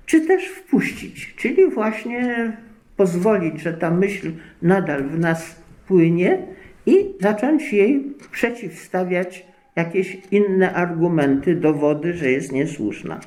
Czy 0.07 0.21
też 0.21 0.45
wpuścić, 0.45 1.35
czyli 1.37 1.71
właśnie 1.71 2.53
pozwolić, 2.97 3.61
że 3.61 3.73
ta 3.73 3.91
myśl 3.91 4.33
nadal 4.63 5.03
w 5.03 5.19
nas 5.19 5.57
płynie 5.89 6.39
i 6.87 7.15
zacząć 7.21 7.73
jej 7.73 8.15
przeciwstawiać 8.33 9.52
jakieś 9.77 10.19
inne 10.31 10.75
argumenty, 10.75 11.55
dowody, 11.55 12.13
że 12.13 12.31
jest 12.31 12.53
niesłuszna. 12.53 13.21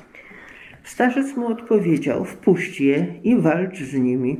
Starzec 0.84 1.36
mu 1.36 1.46
odpowiedział: 1.46 2.24
Wpuść 2.24 2.80
je 2.80 3.06
i 3.22 3.36
walcz 3.36 3.78
z 3.78 3.94
nimi. 3.94 4.36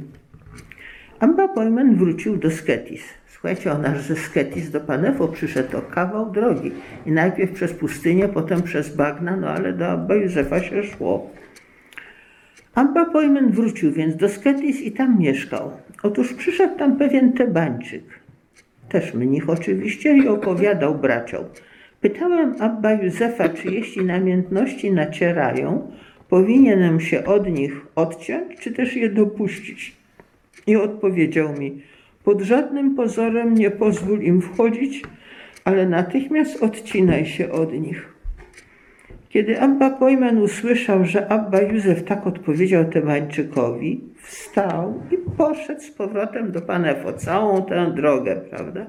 Amba 1.21 1.49
Pojmen 1.49 1.97
wrócił 1.97 2.37
do 2.37 2.51
Sketis. 2.51 3.03
Słuchajcie, 3.27 3.73
ona 3.73 3.99
ze 3.99 4.17
Sketis 4.17 4.71
do 4.71 4.81
Panefo 4.81 5.29
przyszedł 5.29 5.79
o 5.79 5.83
kawał 5.83 6.31
drogi. 6.31 6.73
I 7.07 7.13
najpierw 7.13 7.53
przez 7.53 7.73
pustynię, 7.73 8.29
potem 8.29 8.63
przez 8.63 8.97
bagna, 8.97 9.37
no 9.37 9.49
ale 9.49 9.73
do 9.73 9.89
Abba 9.89 10.15
Józefa 10.15 10.61
się 10.61 10.83
szło. 10.83 11.31
Abba 12.75 13.05
Pojmen 13.05 13.51
wrócił 13.51 13.93
więc 13.93 14.17
do 14.17 14.29
Sketis 14.29 14.81
i 14.81 14.93
tam 14.93 15.19
mieszkał. 15.19 15.71
Otóż 16.03 16.35
przyszedł 16.35 16.79
tam 16.79 16.97
pewien 16.97 17.33
Tebańczyk, 17.33 18.05
też 18.89 19.15
mnich 19.15 19.51
oczywiście, 19.51 20.17
i 20.17 20.29
opowiadał 20.29 20.95
braciom. 20.95 21.45
Pytałem 22.01 22.55
Abba 22.61 22.93
Józefa, 22.93 23.49
czy 23.49 23.69
jeśli 23.69 24.05
namiętności 24.05 24.93
nacierają, 24.93 25.93
powinienem 26.29 27.01
się 27.01 27.25
od 27.25 27.51
nich 27.51 27.87
odciąć, 27.95 28.57
czy 28.61 28.73
też 28.73 28.97
je 28.97 29.11
dopuścić. 29.11 29.97
I 30.67 30.77
odpowiedział 30.77 31.53
mi, 31.53 31.83
pod 32.25 32.41
żadnym 32.41 32.95
pozorem 32.95 33.55
nie 33.55 33.71
pozwól 33.71 34.21
im 34.21 34.43
wchodzić, 34.43 35.03
ale 35.65 35.89
natychmiast 35.89 36.63
odcinaj 36.63 37.27
się 37.27 37.51
od 37.53 37.73
nich. 37.73 38.17
Kiedy 39.29 39.61
Abba 39.61 39.91
Pojman 39.91 40.39
usłyszał, 40.39 41.05
że 41.05 41.29
Abba 41.29 41.61
Józef 41.61 42.05
tak 42.05 42.27
odpowiedział 42.27 42.85
Tebańczykowi, 42.85 44.01
wstał 44.23 45.03
i 45.11 45.37
poszedł 45.37 45.81
z 45.81 45.91
powrotem 45.91 46.53
do 46.53 46.61
Panefo, 46.61 47.13
całą 47.13 47.63
tę 47.63 47.93
drogę, 47.97 48.37
prawda? 48.51 48.87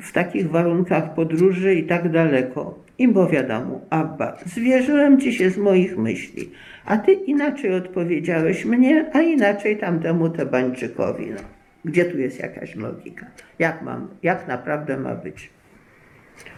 W 0.00 0.12
takich 0.12 0.50
warunkach 0.50 1.14
podróży 1.14 1.74
i 1.74 1.84
tak 1.84 2.10
daleko. 2.10 2.78
I 2.98 3.08
powiadam 3.08 3.80
Abba, 3.90 4.36
zwierzyłem 4.46 5.20
ci 5.20 5.32
się 5.32 5.50
z 5.50 5.58
moich 5.58 5.98
myśli, 5.98 6.50
a 6.84 6.96
ty 6.96 7.12
inaczej 7.12 7.74
odpowiedziałeś 7.74 8.64
mnie, 8.64 9.10
a 9.12 9.20
inaczej 9.20 9.76
tamtemu 9.76 10.30
Tebańczykowi. 10.30 11.30
No. 11.30 11.40
Gdzie 11.84 12.04
tu 12.04 12.18
jest 12.18 12.38
jakaś 12.38 12.76
logika? 12.76 13.26
Jak 13.58 13.82
mam, 13.82 14.08
jak 14.22 14.48
naprawdę 14.48 14.96
ma 14.96 15.14
być? 15.14 15.50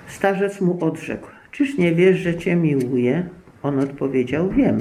Starzec 0.06 0.60
mu 0.60 0.84
odrzekł, 0.84 1.28
czyż 1.50 1.78
nie 1.78 1.94
wiesz, 1.94 2.18
że 2.18 2.34
cię 2.34 2.56
miłuję? 2.56 3.28
On 3.62 3.78
odpowiedział, 3.78 4.50
wiem. 4.50 4.78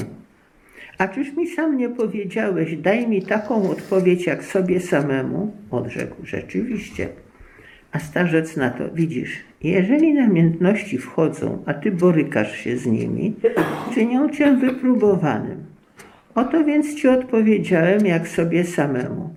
A 0.98 1.08
czyż 1.08 1.34
mi 1.34 1.48
sam 1.48 1.78
nie 1.78 1.90
powiedziałeś, 1.90 2.78
daj 2.78 3.08
mi 3.08 3.22
taką 3.22 3.70
odpowiedź 3.70 4.26
jak 4.26 4.44
sobie 4.44 4.80
samemu? 4.80 5.54
Odrzekł, 5.72 6.16
rzeczywiście. 6.24 7.10
A 7.92 8.00
starzec 8.00 8.58
na 8.58 8.70
to, 8.70 8.84
widzisz, 8.94 9.38
jeżeli 9.64 10.14
namiętności 10.14 10.98
wchodzą, 10.98 11.64
a 11.66 11.74
ty 11.74 11.92
borykasz 11.92 12.58
się 12.58 12.78
z 12.78 12.86
nimi, 12.86 13.36
czynią 13.94 14.30
cię 14.30 14.58
wypróbowanym. 14.58 15.64
Oto 16.36 16.64
więc 16.64 16.96
ci 16.96 17.08
odpowiedziałem 17.08 18.06
jak 18.06 18.28
sobie 18.28 18.64
samemu. 18.64 19.30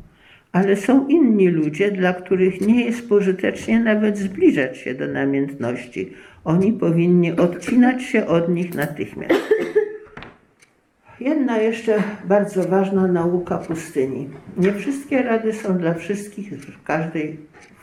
Ale 0.53 0.77
są 0.77 1.09
inni 1.09 1.49
ludzie, 1.49 1.91
dla 1.91 2.13
których 2.13 2.61
nie 2.61 2.85
jest 2.85 3.09
pożytecznie 3.09 3.81
nawet 3.81 4.19
zbliżać 4.19 4.79
się 4.79 4.95
do 4.95 5.09
namiętności. 5.09 6.13
Oni 6.45 6.73
powinni 6.73 7.33
odcinać 7.33 8.03
się 8.03 8.27
od 8.27 8.49
nich 8.49 8.75
natychmiast. 8.75 9.35
Jedna 11.21 11.59
jeszcze 11.59 12.03
bardzo 12.25 12.65
ważna 12.65 13.07
nauka 13.07 13.59
pustyni. 13.59 14.29
Nie 14.57 14.73
wszystkie 14.73 15.23
rady 15.23 15.53
są 15.53 15.79
dla 15.79 15.95
wszystkich 15.95 16.53
w 16.53 16.83
każdej 16.83 17.39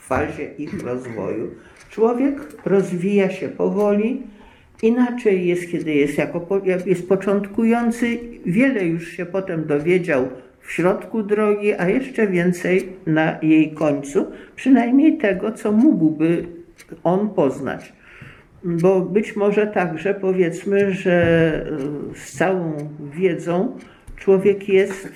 fazie 0.09 0.43
ich 0.57 0.83
rozwoju. 0.83 1.47
Człowiek 1.89 2.35
rozwija 2.65 3.29
się 3.29 3.49
powoli, 3.49 4.23
inaczej 4.83 5.47
jest, 5.47 5.71
kiedy 5.71 5.93
jest, 5.93 6.17
jako, 6.17 6.61
jest 6.85 7.09
początkujący. 7.09 8.19
Wiele 8.45 8.85
już 8.85 9.07
się 9.07 9.25
potem 9.25 9.65
dowiedział 9.65 10.27
w 10.61 10.71
środku 10.71 11.23
drogi, 11.23 11.73
a 11.73 11.89
jeszcze 11.89 12.27
więcej 12.27 12.89
na 13.05 13.37
jej 13.41 13.71
końcu, 13.71 14.25
przynajmniej 14.55 15.17
tego, 15.17 15.51
co 15.51 15.71
mógłby 15.71 16.45
on 17.03 17.29
poznać. 17.29 17.93
Bo 18.63 19.01
być 19.01 19.35
może 19.35 19.67
także 19.67 20.13
powiedzmy, 20.13 20.93
że 20.93 21.65
z 22.15 22.31
całą 22.31 22.73
wiedzą 23.13 23.77
człowiek 24.15 24.69
jest 24.69 25.09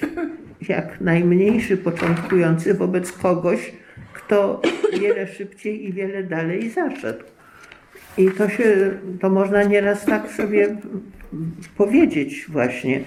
jak 0.69 1.01
najmniejszy 1.01 1.77
początkujący 1.77 2.73
wobec 2.73 3.11
kogoś, 3.11 3.73
kto 4.13 4.61
wiele 5.01 5.27
szybciej 5.27 5.89
i 5.89 5.93
wiele 5.93 6.23
dalej 6.23 6.69
zaszedł. 6.69 7.23
I 8.17 8.31
to 8.31 8.49
się, 8.49 8.91
to 9.21 9.29
można 9.29 9.63
nieraz 9.63 10.05
tak 10.05 10.31
sobie 10.31 10.77
powiedzieć 11.77 12.45
właśnie, 12.49 13.01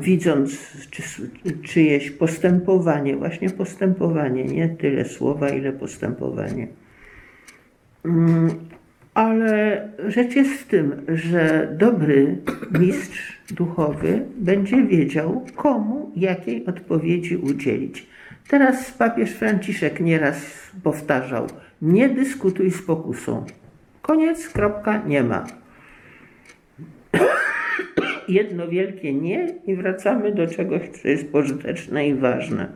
widząc 0.00 0.76
czy, 0.90 1.02
czyjeś 1.62 2.10
postępowanie, 2.10 3.16
właśnie 3.16 3.50
postępowanie, 3.50 4.44
nie 4.44 4.68
tyle 4.68 5.04
słowa, 5.04 5.48
ile 5.48 5.72
postępowanie. 5.72 6.68
Mm, 8.04 8.50
ale 9.14 9.88
rzecz 10.08 10.36
jest 10.36 10.52
w 10.52 10.66
tym, 10.66 11.02
że 11.08 11.74
dobry 11.78 12.36
mistrz 12.80 13.38
duchowy 13.50 14.24
będzie 14.36 14.82
wiedział, 14.82 15.46
komu 15.56 16.12
jakiej 16.16 16.66
odpowiedzi 16.66 17.36
udzielić. 17.36 18.06
Teraz 18.48 18.90
papież 18.90 19.30
Franciszek 19.30 20.00
nieraz 20.00 20.70
powtarzał: 20.82 21.46
Nie 21.82 22.08
dyskutuj 22.08 22.70
z 22.70 22.82
pokusą. 22.82 23.46
Koniec, 24.02 24.48
kropka, 24.48 25.02
nie 25.06 25.22
ma. 25.22 25.46
Jedno 28.28 28.68
wielkie 28.68 29.14
nie 29.14 29.54
i 29.66 29.76
wracamy 29.76 30.34
do 30.34 30.46
czegoś, 30.46 30.88
co 30.88 31.08
jest 31.08 31.32
pożyteczne 31.32 32.08
i 32.08 32.14
ważne. 32.14 32.72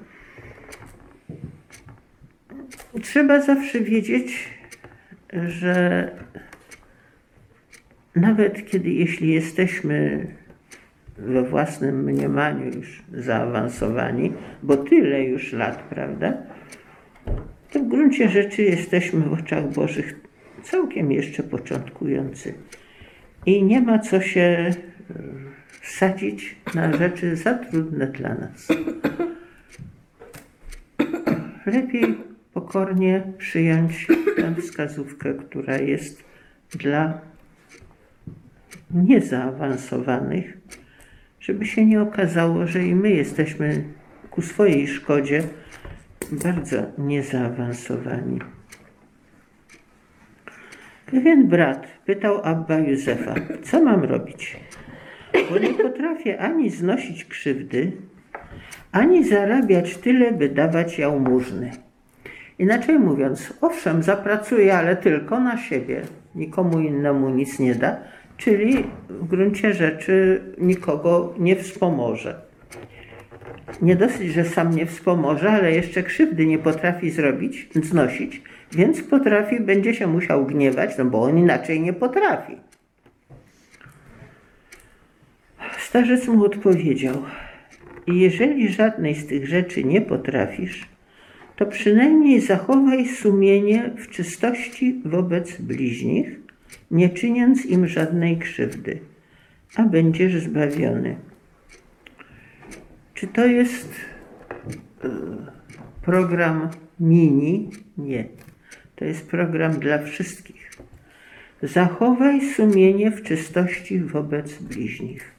Trzeba 3.03 3.41
zawsze 3.41 3.81
wiedzieć, 3.81 4.49
że 5.33 6.11
nawet 8.17 8.71
kiedy 8.71 8.91
jeśli 8.91 9.33
jesteśmy 9.33 10.27
we 11.27 11.43
własnym 11.43 12.05
mniemaniu 12.05 12.65
już 12.77 13.03
zaawansowani, 13.13 14.33
bo 14.63 14.77
tyle 14.77 15.25
już 15.25 15.53
lat, 15.53 15.83
prawda? 15.83 16.33
To 17.71 17.81
w 17.81 17.89
gruncie 17.89 18.29
rzeczy 18.29 18.63
jesteśmy 18.63 19.21
w 19.21 19.33
oczach 19.33 19.73
Bożych 19.73 20.21
całkiem 20.63 21.13
jeszcze 21.13 21.43
początkujący. 21.43 22.55
I 23.47 23.63
nie 23.63 23.81
ma 23.81 23.99
co 23.99 24.21
się 24.21 24.41
e, 24.41 24.75
sadzić 25.83 26.57
na 26.75 26.97
rzeczy 26.97 27.37
za 27.37 27.55
trudne 27.55 28.07
dla 28.07 28.35
nas. 28.35 28.69
Lepiej 31.67 32.19
pokornie 32.55 33.23
przyjąć 33.39 34.07
tę 34.37 34.55
wskazówkę, 34.55 35.35
która 35.35 35.79
jest 35.79 36.25
dla 36.73 37.21
niezaawansowanych, 38.91 40.59
żeby 41.43 41.67
się 41.67 41.87
nie 41.87 42.03
okazało, 42.03 42.67
że 42.67 42.85
i 42.85 42.95
my 42.95 43.11
jesteśmy 43.11 43.85
ku 44.31 44.43
swojej 44.43 44.89
szkodzie 44.89 45.43
bardzo 46.33 46.77
niezaawansowani. 46.99 48.39
Pewien 51.07 51.49
brat 51.49 51.87
pytał 52.07 52.41
Abba 52.45 52.79
Józefa, 52.79 53.35
co 53.63 53.83
mam 53.83 54.05
robić? 54.05 54.57
Bo 55.51 55.59
nie 55.59 55.75
potrafię 55.75 56.41
ani 56.41 56.71
znosić 56.71 57.25
krzywdy, 57.25 57.93
ani 58.93 59.25
zarabiać 59.25 59.97
tyle, 59.97 60.33
by 60.33 60.49
dawać 60.49 60.99
jałmużny. 60.99 61.71
Inaczej 62.59 62.99
mówiąc, 62.99 63.55
owszem, 63.61 64.03
zapracuję, 64.03 64.75
ale 64.75 64.97
tylko 64.97 65.41
na 65.41 65.59
siebie, 65.59 66.03
nikomu 66.35 66.81
innemu 66.81 67.31
nic 67.31 67.59
nie 67.59 67.75
da, 67.75 67.97
czyli 68.37 68.85
w 69.09 69.29
gruncie 69.29 69.75
rzeczy 69.75 70.43
nikogo 70.59 71.35
nie 71.39 71.57
wspomoże. 71.57 72.41
Nie 73.83 73.97
dosyć, 73.97 74.33
że 74.33 74.45
sam 74.45 74.77
nie 74.77 74.87
wspomoże, 74.87 75.51
ale 75.51 75.73
jeszcze 75.73 76.03
krzywdy 76.03 76.47
nie 76.47 76.59
potrafi 76.59 77.11
zrobić, 77.11 77.69
znosić, 77.75 78.43
więc 78.73 79.03
potrafi, 79.03 79.61
będzie 79.61 79.95
się 79.95 80.07
musiał 80.07 80.47
gniewać, 80.47 80.99
no 80.99 81.05
bo 81.05 81.23
on 81.23 81.39
inaczej 81.39 81.81
nie 81.81 81.93
potrafi. 81.93 82.57
Starzec 85.79 86.29
mu 86.29 86.45
odpowiedział: 86.45 87.23
Jeżeli 88.07 88.73
żadnej 88.73 89.15
z 89.15 89.27
tych 89.27 89.47
rzeczy 89.47 89.85
nie 89.85 90.01
potrafisz, 90.01 90.89
to 91.57 91.67
przynajmniej 91.67 92.41
zachowaj 92.41 93.09
sumienie 93.09 93.91
w 93.97 94.09
czystości 94.09 95.03
wobec 95.05 95.61
bliźnich, 95.61 96.42
nie 96.91 97.11
czyniąc 97.11 97.67
im 97.67 97.89
żadnej 97.89 98.39
krzywdy, 98.39 99.01
a 99.77 99.83
będziesz 99.83 100.43
zbawiony. 100.43 101.17
Czy 103.15 103.27
to 103.27 103.47
jest 103.47 103.95
e, 105.05 105.09
program 106.03 106.69
mini? 107.01 107.71
Nie. 107.99 108.25
To 108.97 109.05
jest 109.05 109.31
program 109.31 109.73
dla 109.73 110.03
wszystkich. 110.03 110.71
Zachowaj 111.63 112.41
sumienie 112.41 113.11
w 113.11 113.23
czystości 113.23 114.01
wobec 114.01 114.63
bliźnich. 114.63 115.33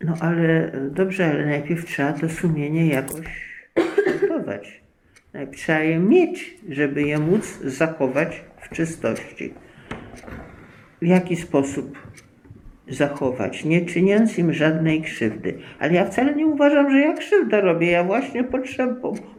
No 0.00 0.14
ale 0.20 0.72
dobrze, 0.90 1.26
ale 1.26 1.46
najpierw 1.46 1.84
trzeba 1.84 2.12
to 2.12 2.28
sumienie 2.28 2.86
jakoś 2.86 3.26
zachować. 4.20 4.80
Najpierw 5.32 5.62
trzeba 5.62 5.78
je 5.78 5.98
mieć, 5.98 6.56
żeby 6.68 7.02
je 7.02 7.18
móc 7.18 7.60
zachować 7.64 8.44
w 8.70 8.76
czystości. 8.76 9.54
W 11.02 11.06
jaki 11.06 11.36
sposób 11.36 11.98
zachować, 12.88 13.64
nie 13.64 13.86
czyniąc 13.86 14.38
im 14.38 14.52
żadnej 14.52 15.02
krzywdy. 15.02 15.58
Ale 15.78 15.92
ja 15.92 16.04
wcale 16.04 16.34
nie 16.34 16.46
uważam, 16.46 16.90
że 16.90 17.00
ja 17.00 17.12
krzywdę 17.12 17.60
robię. 17.60 17.90
Ja 17.90 18.04
właśnie 18.04 18.44
potrzeb, 18.44 18.90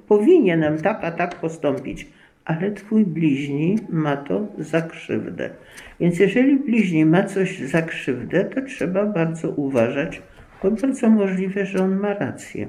powinienem 0.07 0.77
tak, 0.77 1.03
a 1.03 1.11
tak 1.11 1.35
postąpić. 1.35 2.07
Ale 2.45 2.71
twój 2.71 3.05
bliźni 3.05 3.77
ma 3.89 4.17
to 4.17 4.47
za 4.57 4.81
krzywdę. 4.81 5.49
Więc 5.99 6.19
jeżeli 6.19 6.55
bliźni 6.55 7.05
ma 7.05 7.23
coś 7.23 7.59
za 7.59 7.81
krzywdę, 7.81 8.45
to 8.45 8.61
trzeba 8.61 9.05
bardzo 9.05 9.49
uważać, 9.49 10.21
bo 10.63 10.71
bardzo 10.71 11.09
możliwe, 11.09 11.65
że 11.65 11.83
on 11.83 11.99
ma 11.99 12.13
rację. 12.13 12.67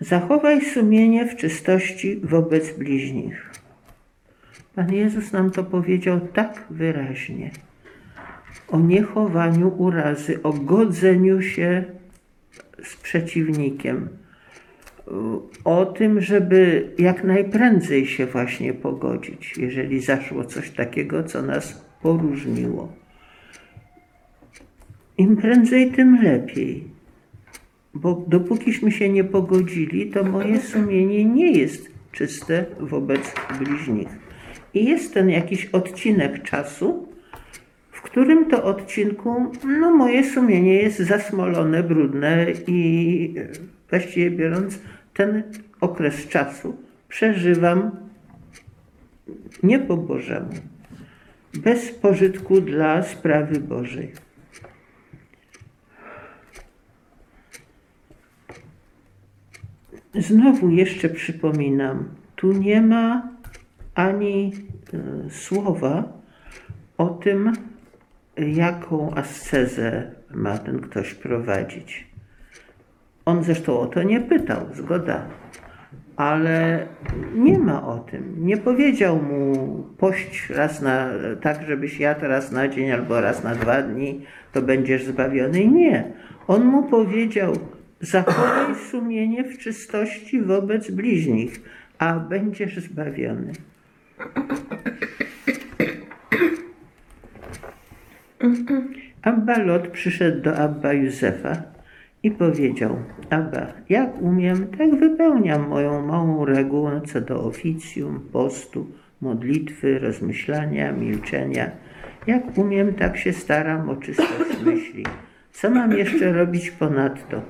Zachowaj 0.00 0.60
sumienie 0.60 1.26
w 1.26 1.36
czystości 1.36 2.20
wobec 2.22 2.78
bliźnich. 2.78 3.53
Pan 4.74 4.92
Jezus 4.92 5.32
nam 5.32 5.50
to 5.50 5.64
powiedział 5.64 6.20
tak 6.20 6.64
wyraźnie. 6.70 7.50
O 8.68 8.80
niechowaniu 8.80 9.68
urazy, 9.68 10.42
o 10.42 10.52
godzeniu 10.52 11.42
się 11.42 11.84
z 12.84 12.96
przeciwnikiem, 12.96 14.08
o 15.64 15.86
tym, 15.86 16.20
żeby 16.20 16.92
jak 16.98 17.24
najprędzej 17.24 18.06
się 18.06 18.26
właśnie 18.26 18.74
pogodzić, 18.74 19.58
jeżeli 19.58 20.00
zaszło 20.00 20.44
coś 20.44 20.70
takiego, 20.70 21.24
co 21.24 21.42
nas 21.42 21.84
poróżniło. 22.02 22.92
Im 25.18 25.36
prędzej, 25.36 25.92
tym 25.92 26.22
lepiej 26.22 26.94
bo 27.94 28.24
dopókiśmy 28.28 28.92
się 28.92 29.08
nie 29.08 29.24
pogodzili, 29.24 30.10
to 30.10 30.24
moje 30.24 30.60
sumienie 30.60 31.24
nie 31.24 31.52
jest 31.52 31.90
czyste 32.12 32.66
wobec 32.80 33.34
bliźnich. 33.58 34.23
I 34.74 34.84
jest 34.84 35.14
ten 35.14 35.30
jakiś 35.30 35.66
odcinek 35.66 36.42
czasu, 36.42 37.08
w 37.90 38.02
którym 38.02 38.50
to 38.50 38.64
odcinku 38.64 39.52
no, 39.80 39.90
moje 39.90 40.30
sumienie 40.30 40.74
jest 40.74 40.98
zasmolone, 40.98 41.82
brudne 41.82 42.46
i 42.66 43.34
właściwie 43.90 44.30
biorąc 44.30 44.78
ten 45.14 45.42
okres 45.80 46.28
czasu 46.28 46.76
przeżywam 47.08 47.90
nie 49.62 49.78
po 49.78 49.96
Bożemu, 49.96 50.52
bez 51.54 51.90
pożytku 51.90 52.60
dla 52.60 53.02
sprawy 53.02 53.60
Bożej. 53.60 54.12
Znowu 60.14 60.70
jeszcze 60.70 61.08
przypominam, 61.08 62.08
tu 62.36 62.52
nie 62.52 62.80
ma 62.82 63.34
ani 63.94 64.52
e, 64.94 65.30
słowa 65.30 66.04
o 66.98 67.06
tym, 67.06 67.52
jaką 68.36 69.14
ascezę 69.14 70.10
ma 70.30 70.58
ten 70.58 70.80
ktoś 70.80 71.14
prowadzić. 71.14 72.06
On 73.24 73.44
zresztą 73.44 73.80
o 73.80 73.86
to 73.86 74.02
nie 74.02 74.20
pytał, 74.20 74.66
zgoda, 74.74 75.26
ale 76.16 76.86
nie 77.34 77.58
ma 77.58 77.86
o 77.86 77.98
tym. 77.98 78.46
Nie 78.46 78.56
powiedział 78.56 79.22
mu 79.22 79.54
pość 79.98 80.50
raz 80.50 80.82
na, 80.82 81.08
tak 81.40 81.62
żebyś 81.66 82.00
jadł 82.00 82.20
raz 82.26 82.52
na 82.52 82.68
dzień 82.68 82.90
albo 82.90 83.20
raz 83.20 83.44
na 83.44 83.54
dwa 83.54 83.82
dni, 83.82 84.20
to 84.52 84.62
będziesz 84.62 85.04
zbawiony. 85.04 85.66
Nie. 85.66 86.12
On 86.46 86.64
mu 86.64 86.82
powiedział, 86.82 87.52
Zachowaj 88.04 88.74
sumienie 88.90 89.44
w 89.44 89.58
czystości 89.58 90.42
wobec 90.42 90.90
bliźnich, 90.90 91.60
a 91.98 92.18
będziesz 92.20 92.78
zbawiony. 92.78 93.52
Abba 99.22 99.58
Lot 99.58 99.88
przyszedł 99.88 100.42
do 100.42 100.56
Abba 100.56 100.92
Józefa 100.92 101.62
i 102.22 102.30
powiedział: 102.30 102.96
Abba, 103.30 103.66
jak 103.88 104.22
umiem, 104.22 104.66
tak 104.78 104.94
wypełniam 104.94 105.68
moją 105.68 106.06
małą 106.06 106.44
regułę 106.44 107.00
co 107.06 107.20
do 107.20 107.44
oficjum, 107.44 108.20
postu, 108.32 108.86
modlitwy, 109.20 109.98
rozmyślania, 109.98 110.92
milczenia. 110.92 111.70
Jak 112.26 112.58
umiem, 112.58 112.94
tak 112.94 113.16
się 113.16 113.32
staram 113.32 113.90
o 113.90 113.96
czystość 113.96 114.62
myśli. 114.64 115.04
Co 115.52 115.70
mam 115.70 115.92
jeszcze 115.92 116.32
robić 116.32 116.70
ponadto? 116.70 117.42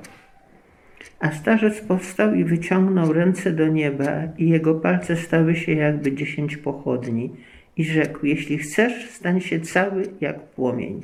A 1.21 1.33
starzec 1.33 1.81
powstał 1.81 2.35
i 2.35 2.45
wyciągnął 2.45 3.13
ręce 3.13 3.53
do 3.53 3.69
nieba, 3.69 4.11
i 4.39 4.49
jego 4.49 4.75
palce 4.75 5.17
stały 5.17 5.57
się 5.57 5.73
jakby 5.73 6.13
dziesięć 6.13 6.57
pochodni. 6.57 7.31
I 7.77 7.85
rzekł: 7.85 8.27
Jeśli 8.27 8.59
chcesz, 8.59 9.11
stań 9.11 9.41
się 9.41 9.61
cały 9.61 10.03
jak 10.21 10.41
płomień. 10.41 11.01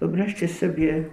Wyobraźcie 0.00 0.48
sobie 0.48 1.04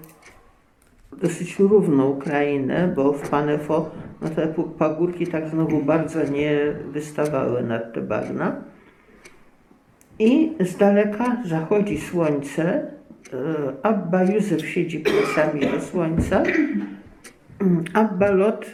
dosyć 1.21 1.59
równą 1.59 2.15
krainę, 2.17 2.93
bo 2.95 3.13
w 3.13 3.29
Panefo 3.29 3.91
no 4.21 4.29
te 4.29 4.53
pagórki 4.77 5.27
tak 5.27 5.49
znowu 5.49 5.83
bardzo 5.83 6.23
nie 6.23 6.57
wystawały 6.91 7.63
nad 7.63 7.93
te 7.93 8.01
bagna. 8.01 8.55
I 10.19 10.51
z 10.59 10.77
daleka 10.77 11.37
zachodzi 11.45 11.97
słońce. 11.97 12.63
E, 13.33 13.37
Abba 13.83 14.23
Józef 14.23 14.67
siedzi 14.67 14.99
plecami 14.99 15.61
do 15.61 15.81
słońca, 15.81 16.43
Abbalot 17.93 18.65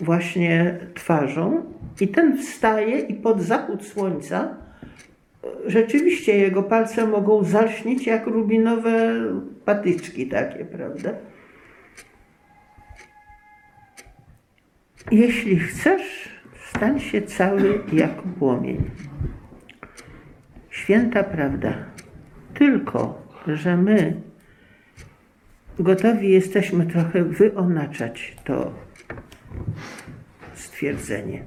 właśnie 0.00 0.78
twarzą 0.94 1.62
i 2.00 2.08
ten 2.08 2.38
wstaje 2.38 2.98
i 2.98 3.14
pod 3.14 3.42
zachód 3.42 3.86
słońca 3.86 4.54
rzeczywiście 5.66 6.36
jego 6.36 6.62
palce 6.62 7.06
mogą 7.06 7.44
zalśnić 7.44 8.06
jak 8.06 8.26
rubinowe 8.26 9.14
patyczki 9.64 10.26
takie, 10.26 10.64
prawda? 10.64 11.10
Jeśli 15.10 15.58
chcesz, 15.58 16.28
stań 16.68 17.00
się 17.00 17.22
cały 17.22 17.80
jak 17.92 18.22
płomień. 18.22 18.90
Święta 20.70 21.24
prawda. 21.24 21.74
Tylko, 22.54 23.22
że 23.46 23.76
my 23.76 24.20
gotowi 25.78 26.30
jesteśmy 26.30 26.86
trochę 26.86 27.24
wyonaczać 27.24 28.36
to 28.44 28.74
stwierdzenie. 30.54 31.42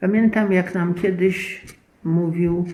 Pamiętam, 0.00 0.52
jak 0.52 0.74
nam 0.74 0.94
kiedyś 0.94 1.64
mówił 2.04 2.66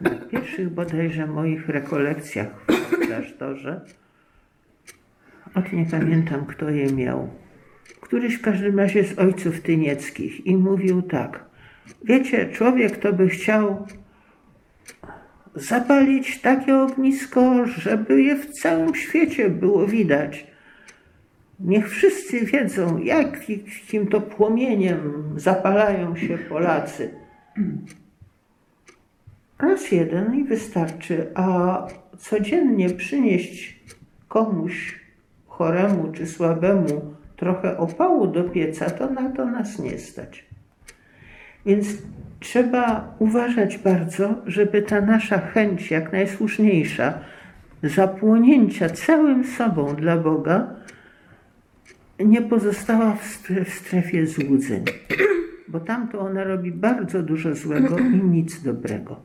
na 0.00 0.10
pierwszych 0.10 0.70
bodajże 0.70 1.26
moich 1.26 1.68
rekolekcjach 1.68 2.48
w 2.68 3.06
klasztorze. 3.06 3.80
Ot 5.54 5.72
nie 5.72 5.86
pamiętam, 5.86 6.46
kto 6.46 6.70
je 6.70 6.92
miał. 6.92 7.28
Któryś 8.00 8.34
w 8.34 8.42
każdym 8.42 8.78
razie 8.78 9.04
z 9.04 9.18
ojców 9.18 9.60
tynieckich 9.60 10.46
i 10.46 10.56
mówił 10.56 11.02
tak. 11.02 11.44
Wiecie, 12.04 12.48
człowiek 12.52 12.96
to 12.96 13.12
by 13.12 13.28
chciał 13.28 13.86
zapalić 15.54 16.40
takie 16.40 16.76
ognisko, 16.76 17.66
żeby 17.66 18.22
je 18.22 18.36
w 18.36 18.50
całym 18.50 18.94
świecie 18.94 19.50
było 19.50 19.86
widać. 19.86 20.46
Niech 21.60 21.90
wszyscy 21.90 22.40
wiedzą, 22.40 22.98
jakim 22.98 24.06
to 24.10 24.20
płomieniem 24.20 25.24
zapalają 25.36 26.16
się 26.16 26.38
Polacy. 26.38 27.10
Raz 29.58 29.92
jeden 29.92 30.34
i 30.34 30.44
wystarczy, 30.44 31.30
a 31.34 31.86
codziennie 32.18 32.90
przynieść 32.90 33.80
komuś 34.28 35.00
choremu 35.46 36.12
czy 36.12 36.26
słabemu 36.26 37.14
trochę 37.36 37.78
opału 37.78 38.26
do 38.26 38.44
pieca, 38.44 38.90
to 38.90 39.10
na 39.10 39.30
to 39.30 39.46
nas 39.46 39.78
nie 39.78 39.98
stać. 39.98 40.44
Więc 41.66 41.86
trzeba 42.40 43.14
uważać 43.18 43.78
bardzo, 43.78 44.34
żeby 44.46 44.82
ta 44.82 45.00
nasza 45.00 45.38
chęć, 45.38 45.90
jak 45.90 46.12
najsłuszniejsza, 46.12 47.18
zapłonięcia 47.82 48.88
całym 48.88 49.44
sobą 49.44 49.94
dla 49.94 50.16
Boga, 50.16 50.70
nie 52.18 52.42
pozostała 52.42 53.16
w 53.64 53.68
strefie 53.68 54.26
złudzeń, 54.26 54.84
bo 55.68 55.80
tam 55.80 56.08
to 56.08 56.20
ona 56.20 56.44
robi 56.44 56.72
bardzo 56.72 57.22
dużo 57.22 57.54
złego 57.54 57.98
i 57.98 58.22
nic 58.24 58.62
dobrego. 58.62 59.20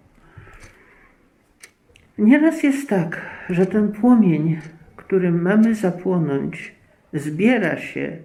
Nieraz 2.17 2.63
jest 2.63 2.89
tak, 2.89 3.21
że 3.49 3.65
ten 3.65 3.91
płomień, 3.91 4.59
którym 4.95 5.41
mamy 5.41 5.75
zapłonąć, 5.75 6.75
zbiera 7.13 7.77
się 7.77 8.17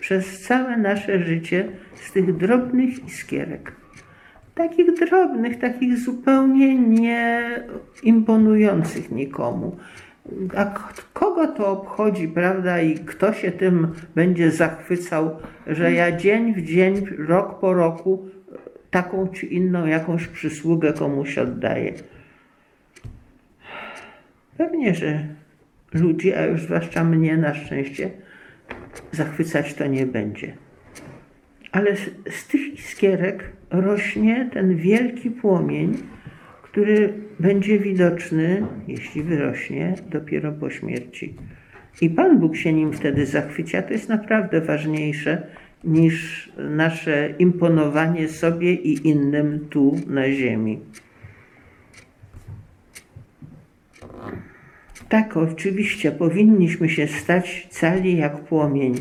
przez 0.00 0.40
całe 0.40 0.76
nasze 0.76 1.24
życie 1.24 1.68
z 1.94 2.12
tych 2.12 2.36
drobnych 2.36 3.04
iskierek. 3.04 3.72
Takich 4.56 4.94
drobnych, 4.94 5.58
takich 5.58 5.98
zupełnie 5.98 6.74
nie 6.78 7.50
imponujących 8.02 9.10
nikomu. 9.10 9.76
A 10.56 10.64
kogo 11.12 11.46
to 11.46 11.66
obchodzi, 11.66 12.28
prawda, 12.28 12.80
i 12.80 12.94
kto 12.94 13.32
się 13.32 13.52
tym 13.52 13.88
będzie 14.14 14.50
zachwycał, 14.50 15.36
że 15.66 15.92
ja 15.92 16.16
dzień 16.16 16.54
w 16.54 16.62
dzień, 16.62 17.06
rok 17.18 17.60
po 17.60 17.74
roku 17.74 18.28
taką 18.90 19.28
czy 19.28 19.46
inną 19.46 19.86
jakąś 19.86 20.26
przysługę 20.26 20.92
komuś 20.92 21.38
oddaję? 21.38 21.92
Pewnie, 24.58 24.94
że 24.94 25.26
ludzi, 25.94 26.34
a 26.34 26.44
już 26.44 26.62
zwłaszcza 26.62 27.04
mnie 27.04 27.36
na 27.36 27.54
szczęście, 27.54 28.10
zachwycać 29.12 29.74
to 29.74 29.86
nie 29.86 30.06
będzie. 30.06 30.65
Ale 31.76 31.96
z, 31.96 32.10
z 32.30 32.46
tych 32.46 32.74
iskierek 32.78 33.52
rośnie 33.70 34.50
ten 34.52 34.76
wielki 34.76 35.30
płomień, 35.30 35.96
który 36.62 37.12
będzie 37.40 37.78
widoczny, 37.78 38.66
jeśli 38.88 39.22
wyrośnie, 39.22 39.94
dopiero 40.10 40.52
po 40.52 40.70
śmierci. 40.70 41.34
I 42.00 42.10
Pan 42.10 42.38
Bóg 42.38 42.56
się 42.56 42.72
nim 42.72 42.92
wtedy 42.92 43.26
zachwycia. 43.26 43.82
To 43.82 43.92
jest 43.92 44.08
naprawdę 44.08 44.60
ważniejsze 44.60 45.42
niż 45.84 46.48
nasze 46.58 47.34
imponowanie 47.38 48.28
sobie 48.28 48.74
i 48.74 49.08
innym 49.08 49.66
tu 49.70 49.96
na 50.06 50.30
ziemi. 50.30 50.78
Tak, 55.08 55.36
oczywiście, 55.36 56.12
powinniśmy 56.12 56.88
się 56.88 57.06
stać 57.06 57.66
cali 57.70 58.16
jak 58.16 58.40
płomień. 58.40 58.94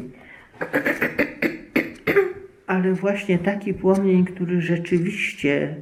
Ale 2.75 2.93
właśnie 2.93 3.39
taki 3.39 3.73
płomień, 3.73 4.25
który 4.25 4.61
rzeczywiście 4.61 5.75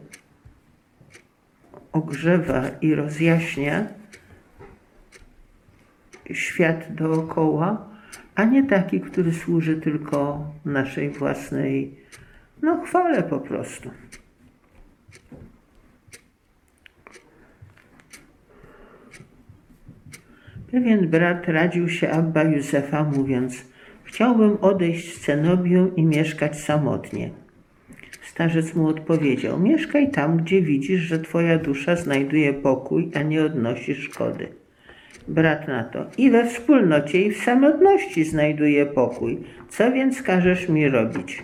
ogrzewa 1.92 2.70
i 2.82 2.96
rozjaśnia 2.96 3.88
świat 6.32 6.96
dookoła, 6.96 7.90
a 8.36 8.44
nie 8.44 8.64
taki, 8.64 9.02
który 9.02 9.34
służy 9.34 9.82
tylko 9.82 10.46
naszej 10.66 11.10
własnej, 11.10 11.96
no, 12.62 12.82
chwale 12.82 13.24
po 13.24 13.40
prostu. 13.40 13.90
Pewien 20.72 21.10
brat 21.10 21.48
radził 21.48 21.90
się 21.90 22.12
Abba 22.12 22.44
Józefa, 22.44 23.04
mówiąc: 23.04 23.73
Chciałbym 24.14 24.58
odejść 24.62 25.14
z 25.14 25.20
cenobią 25.20 25.92
i 25.96 26.04
mieszkać 26.04 26.60
samotnie. 26.60 27.30
Starzec 28.22 28.74
mu 28.74 28.88
odpowiedział: 28.88 29.60
Mieszkaj 29.60 30.12
tam, 30.12 30.38
gdzie 30.38 30.62
widzisz, 30.62 31.02
że 31.02 31.20
twoja 31.20 31.58
dusza 31.58 31.96
znajduje 31.96 32.54
pokój, 32.54 33.12
a 33.16 33.22
nie 33.22 33.44
odnosi 33.44 33.96
szkody. 33.96 34.48
Brat 35.28 35.68
na 35.68 35.84
to: 35.84 36.06
I 36.18 36.32
we 36.32 36.48
wspólnocie, 36.50 37.22
i 37.22 37.32
w 37.32 37.38
samotności 37.38 38.24
znajduje 38.24 38.86
pokój. 38.86 39.38
Co 39.70 39.92
więc 39.92 40.22
każesz 40.22 40.70
mi 40.70 40.90
robić? 40.90 41.44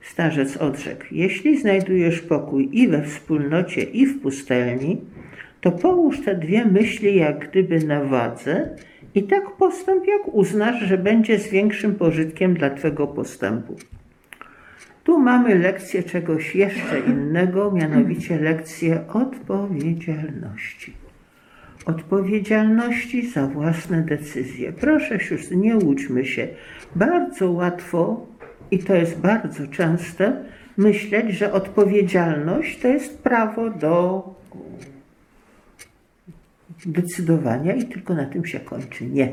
Starzec 0.00 0.56
odrzekł: 0.56 1.04
Jeśli 1.10 1.58
znajdujesz 1.58 2.20
pokój 2.20 2.68
i 2.72 2.88
we 2.88 3.02
wspólnocie, 3.02 3.82
i 3.82 4.06
w 4.06 4.22
pustelni, 4.22 5.00
to 5.60 5.72
połóż 5.72 6.20
te 6.24 6.34
dwie 6.34 6.64
myśli 6.64 7.16
jak 7.16 7.48
gdyby 7.48 7.78
na 7.84 8.04
wadze 8.04 8.76
i 9.14 9.22
tak 9.22 9.56
postąp, 9.56 10.06
jak 10.06 10.34
uznasz, 10.34 10.80
że 10.80 10.98
będzie 10.98 11.38
z 11.38 11.48
większym 11.48 11.94
pożytkiem 11.94 12.54
dla 12.54 12.70
Twego 12.70 13.06
postępu. 13.06 13.76
Tu 15.04 15.18
mamy 15.18 15.54
lekcję 15.54 16.02
czegoś 16.02 16.54
jeszcze 16.54 17.00
innego, 17.00 17.70
mianowicie 17.70 18.40
lekcję 18.40 19.04
odpowiedzialności. 19.12 20.94
Odpowiedzialności 21.86 23.30
za 23.30 23.46
własne 23.46 24.02
decyzje. 24.02 24.72
Proszę 24.72 25.20
sióstr, 25.20 25.56
nie 25.56 25.76
łudźmy 25.76 26.24
się. 26.24 26.48
Bardzo 26.96 27.50
łatwo, 27.50 28.26
i 28.70 28.78
to 28.78 28.94
jest 28.94 29.20
bardzo 29.20 29.66
częste, 29.66 30.44
myśleć, 30.76 31.30
że 31.30 31.52
odpowiedzialność 31.52 32.78
to 32.78 32.88
jest 32.88 33.22
prawo 33.22 33.70
do 33.70 34.24
decydowania 36.86 37.74
i 37.74 37.84
tylko 37.84 38.14
na 38.14 38.24
tym 38.24 38.44
się 38.46 38.60
kończy. 38.60 39.06
Nie. 39.06 39.32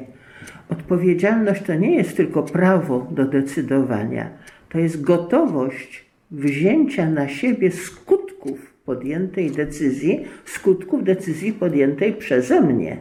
Odpowiedzialność 0.70 1.64
to 1.64 1.76
nie 1.76 1.96
jest 1.96 2.18
tylko 2.18 2.44
prawo 2.44 3.08
do 3.12 3.26
decydowania, 3.26 4.30
to 4.70 4.80
jest 4.80 5.02
gotowość 5.02 6.06
wzięcia 6.32 7.10
na 7.10 7.28
siebie 7.28 7.72
skutków 7.72 8.74
podjętej 8.86 9.52
decyzji, 9.52 10.26
skutków 10.46 11.04
decyzji 11.04 11.54
podjętej 11.54 12.14
przeze 12.14 12.62
mnie. 12.62 12.98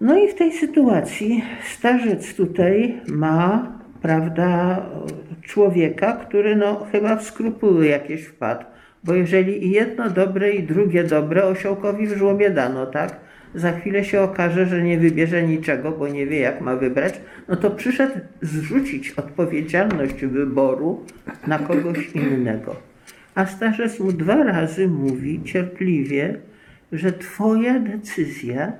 No 0.00 0.18
i 0.18 0.28
w 0.28 0.34
tej 0.34 0.52
sytuacji 0.52 1.44
starzec 1.74 2.34
tutaj 2.34 3.00
ma, 3.08 3.72
prawda, 4.02 4.82
człowieka, 5.42 6.12
który 6.12 6.56
no 6.56 6.86
chyba 6.92 7.16
w 7.16 7.24
skrupuły 7.24 7.86
jakieś 7.86 8.24
wpadł 8.24 8.64
bo 9.04 9.14
jeżeli 9.14 9.66
i 9.66 9.70
jedno 9.70 10.10
dobre, 10.10 10.50
i 10.50 10.62
drugie 10.62 11.04
dobre, 11.04 11.44
osiołkowi 11.44 12.06
w 12.06 12.16
żłobie 12.16 12.50
dano, 12.50 12.86
tak? 12.86 13.20
Za 13.54 13.72
chwilę 13.72 14.04
się 14.04 14.20
okaże, 14.20 14.66
że 14.66 14.82
nie 14.82 14.98
wybierze 14.98 15.42
niczego, 15.42 15.92
bo 15.92 16.08
nie 16.08 16.26
wie, 16.26 16.40
jak 16.40 16.60
ma 16.60 16.76
wybrać, 16.76 17.20
no 17.48 17.56
to 17.56 17.70
przyszedł 17.70 18.20
zrzucić 18.42 19.10
odpowiedzialność 19.10 20.24
wyboru 20.24 21.04
na 21.46 21.58
kogoś 21.58 22.10
innego. 22.14 22.76
A 23.34 23.46
starzec 23.46 24.00
mu 24.00 24.12
dwa 24.12 24.44
razy 24.44 24.88
mówi 24.88 25.42
cierpliwie, 25.44 26.38
że 26.92 27.12
Twoja 27.12 27.78
decyzja, 27.78 28.72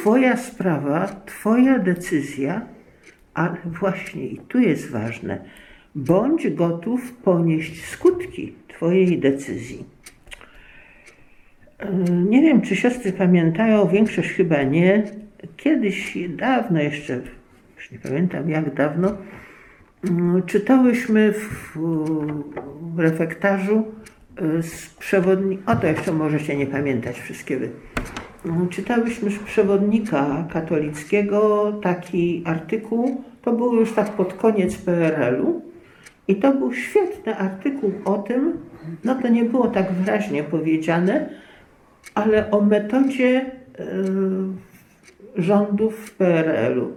Twoja 0.00 0.36
sprawa, 0.36 1.06
Twoja 1.26 1.78
decyzja, 1.78 2.66
ale 3.34 3.56
właśnie 3.64 4.26
i 4.26 4.38
tu 4.38 4.58
jest 4.58 4.90
ważne, 4.90 5.38
bądź 5.96 6.48
gotów 6.48 7.12
ponieść 7.12 7.84
skutki 7.84 8.52
Twojej 8.68 9.18
decyzji. 9.18 9.84
E, 11.78 11.92
nie 12.10 12.42
wiem, 12.42 12.60
czy 12.60 12.76
siostry 12.76 13.12
pamiętają, 13.12 13.88
większość 13.88 14.28
chyba 14.28 14.62
nie. 14.62 15.02
Kiedyś, 15.56 16.18
dawno 16.28 16.80
jeszcze, 16.80 17.20
już 17.76 17.90
nie 17.90 17.98
pamiętam 17.98 18.50
jak 18.50 18.74
dawno, 18.74 19.16
mm, 20.10 20.42
czytałyśmy 20.42 21.32
w 21.32 22.98
refektarzu 22.98 23.84
e, 24.36 24.62
z 24.62 24.94
przewodnika, 24.94 25.72
o 25.72 25.76
to 25.76 25.86
jeszcze 25.86 26.12
możecie 26.12 26.56
nie 26.56 26.66
pamiętać 26.66 27.20
wszystkie 27.20 27.56
wy. 27.56 27.70
Mm, 28.46 28.68
czytałyśmy 28.68 29.30
z 29.30 29.38
przewodnika 29.38 30.48
katolickiego 30.52 31.72
taki 31.82 32.42
artykuł, 32.46 33.24
to 33.42 33.52
było 33.52 33.74
już 33.74 33.92
tak 33.92 34.12
pod 34.12 34.34
koniec 34.34 34.76
PRL-u, 34.76 35.66
i 36.28 36.36
to 36.36 36.52
był 36.52 36.72
świetny 36.72 37.36
artykuł 37.36 37.92
o 38.04 38.18
tym, 38.18 38.58
no 39.04 39.14
to 39.14 39.28
nie 39.28 39.44
było 39.44 39.68
tak 39.68 39.92
wyraźnie 39.92 40.42
powiedziane, 40.42 41.28
ale 42.14 42.50
o 42.50 42.60
metodzie 42.60 43.50
y, 43.80 45.42
rządów 45.42 45.96
w 45.96 46.16
PRL-u. 46.16 46.92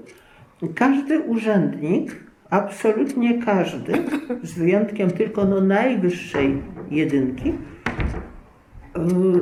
Każdy 0.75 1.19
urzędnik, 1.19 2.15
absolutnie 2.49 3.43
każdy, 3.43 3.93
z 4.43 4.53
wyjątkiem 4.53 5.11
tylko 5.11 5.45
no 5.45 5.61
najwyższej 5.61 6.61
jedynki, 6.91 7.49
y, 7.49 7.53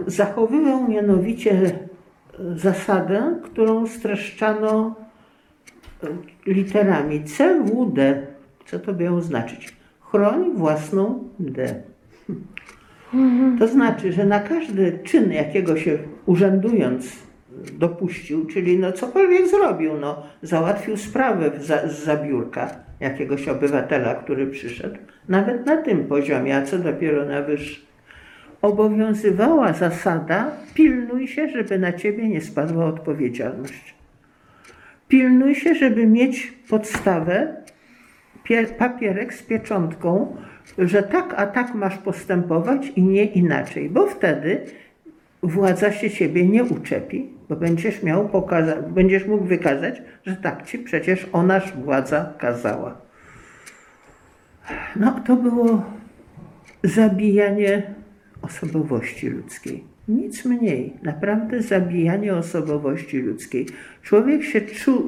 zachowywał 0.08 0.88
mianowicie 0.88 1.80
zasadę, 2.56 3.40
którą 3.44 3.88
streszczano 3.88 4.96
literami 6.46 7.24
CWD. 7.24 8.28
Co 8.66 8.80
to 8.80 8.94
miało 8.94 9.22
znaczyć? 9.22 9.77
Chroń 10.12 10.54
własną 10.56 11.30
D. 11.40 11.82
To 13.60 13.68
znaczy, 13.68 14.12
że 14.12 14.26
na 14.26 14.40
każdy 14.40 15.00
czyn, 15.04 15.32
jakiego 15.32 15.78
się 15.78 15.98
urzędując 16.26 17.28
dopuścił, 17.74 18.46
czyli 18.46 18.80
no 18.80 18.92
cokolwiek 18.92 19.48
zrobił, 19.48 19.94
no, 20.00 20.24
załatwił 20.42 20.98
sprawę 20.98 21.52
za, 21.60 21.88
z 21.88 22.04
zabiórka 22.04 22.70
jakiegoś 23.00 23.48
obywatela, 23.48 24.16
który 24.16 24.48
przyszedł, 24.48 24.98
nawet 25.30 25.66
na 25.66 25.78
tym 25.78 26.06
poziomie, 26.08 26.58
a 26.58 26.62
co 26.62 26.78
dopiero 26.78 27.26
na 27.26 27.42
wyższym, 27.42 27.88
obowiązywała 28.62 29.74
zasada 29.74 30.52
pilnuj 30.74 31.28
się, 31.28 31.50
żeby 31.50 31.80
na 31.80 31.94
ciebie 31.94 32.30
nie 32.30 32.42
spadła 32.42 32.86
odpowiedzialność. 32.86 33.96
Pilnuj 35.08 35.56
się, 35.56 35.76
żeby 35.76 36.08
mieć 36.08 36.54
podstawę, 36.70 37.56
papierek 38.78 39.34
z 39.34 39.44
pieczątką, 39.44 40.36
że 40.78 41.04
tak, 41.04 41.34
a 41.38 41.48
tak 41.48 41.76
masz 41.76 41.98
postępować 41.98 42.88
i 42.96 43.04
nie 43.04 43.26
inaczej, 43.26 43.90
bo 43.90 44.08
wtedy 44.08 44.62
władza 45.44 45.92
się 45.92 46.10
ciebie 46.10 46.48
nie 46.48 46.64
uczepi, 46.64 47.30
bo 47.50 47.56
będziesz 47.56 48.04
miał 48.04 48.30
pokaza- 48.30 48.82
będziesz 48.82 49.26
mógł 49.26 49.44
wykazać, 49.44 50.02
że 50.26 50.36
tak 50.36 50.66
ci 50.66 50.80
przecież 50.80 51.28
onaż 51.34 51.74
władza 51.74 52.34
kazała. 52.38 52.98
No 54.96 55.20
to 55.26 55.36
było 55.36 55.86
zabijanie 56.84 57.84
osobowości 58.42 59.30
ludzkiej. 59.30 59.84
Nic 60.08 60.46
mniej, 60.46 60.94
naprawdę 61.04 61.62
zabijanie 61.62 62.36
osobowości 62.36 63.20
ludzkiej. 63.20 63.68
Człowiek 64.04 64.44
się 64.44 64.62
czu, 64.62 65.04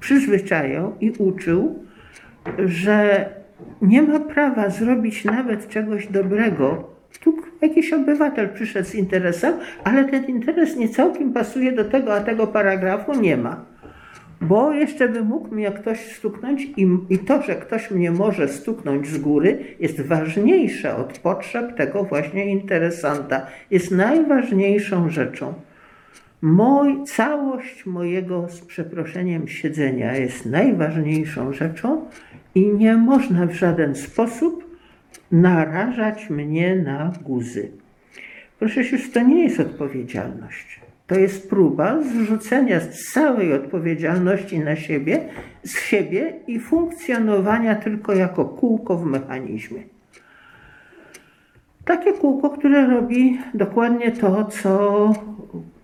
przyzwyczajał 0.00 0.94
i 1.00 1.10
uczył, 1.10 1.83
że 2.66 3.28
nie 3.82 4.02
ma 4.02 4.20
prawa 4.20 4.70
zrobić 4.70 5.24
nawet 5.24 5.68
czegoś 5.68 6.06
dobrego. 6.06 6.94
Tu 7.20 7.36
jakiś 7.62 7.92
obywatel 7.92 8.48
przyszedł 8.48 8.88
z 8.88 8.94
interesem, 8.94 9.54
ale 9.84 10.04
ten 10.04 10.24
interes 10.24 10.76
nie 10.76 10.88
całkiem 10.88 11.32
pasuje 11.32 11.72
do 11.72 11.84
tego, 11.84 12.14
a 12.14 12.20
tego 12.20 12.46
paragrafu 12.46 13.20
nie 13.20 13.36
ma. 13.36 13.64
Bo 14.40 14.72
jeszcze 14.72 15.08
by 15.08 15.22
mógł 15.22 15.54
mnie 15.54 15.70
ktoś 15.72 15.98
stuknąć 15.98 16.62
i, 16.76 16.88
i 17.10 17.18
to, 17.18 17.42
że 17.42 17.54
ktoś 17.54 17.90
mnie 17.90 18.10
może 18.10 18.48
stuknąć 18.48 19.06
z 19.06 19.18
góry, 19.18 19.58
jest 19.80 20.00
ważniejsze 20.00 20.96
od 20.96 21.18
potrzeb 21.18 21.76
tego 21.76 22.04
właśnie 22.04 22.46
interesanta. 22.46 23.46
Jest 23.70 23.90
najważniejszą 23.90 25.10
rzeczą. 25.10 25.54
Moj, 26.46 27.04
całość 27.04 27.86
mojego, 27.86 28.48
z 28.48 28.60
przeproszeniem, 28.60 29.48
siedzenia 29.48 30.16
jest 30.16 30.46
najważniejszą 30.46 31.52
rzeczą 31.52 32.04
i 32.54 32.68
nie 32.68 32.96
można 32.96 33.46
w 33.46 33.52
żaden 33.52 33.94
sposób 33.94 34.76
narażać 35.32 36.30
mnie 36.30 36.76
na 36.76 37.12
guzy. 37.22 37.70
Proszę 38.58 38.84
się, 38.84 38.98
to 38.98 39.20
nie 39.20 39.44
jest 39.44 39.60
odpowiedzialność. 39.60 40.80
To 41.06 41.14
jest 41.14 41.50
próba 41.50 42.02
zrzucenia 42.02 42.80
całej 43.12 43.52
odpowiedzialności 43.52 44.58
na 44.58 44.76
siebie, 44.76 45.28
z 45.62 45.78
siebie 45.78 46.32
i 46.46 46.60
funkcjonowania 46.60 47.74
tylko 47.74 48.14
jako 48.14 48.44
kółko 48.44 48.96
w 48.96 49.06
mechanizmie. 49.06 49.82
Takie 51.84 52.12
kółko, 52.12 52.50
które 52.50 52.86
robi 52.86 53.38
dokładnie 53.54 54.12
to, 54.12 54.44
co 54.44 55.12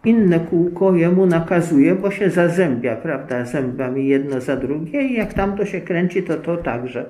inne 0.05 0.41
kółko 0.41 0.95
jemu 0.95 1.27
nakazuje, 1.27 1.95
bo 1.95 2.11
się 2.11 2.31
zazębia, 2.31 2.97
prawda, 2.97 3.45
zębami 3.45 4.09
jedno 4.09 4.41
za 4.41 4.57
drugie 4.57 5.03
i 5.03 5.15
jak 5.15 5.35
tam 5.35 5.57
to 5.57 5.67
się 5.67 5.81
kręci, 5.81 6.23
to 6.23 6.37
to 6.37 6.57
także. 6.57 7.07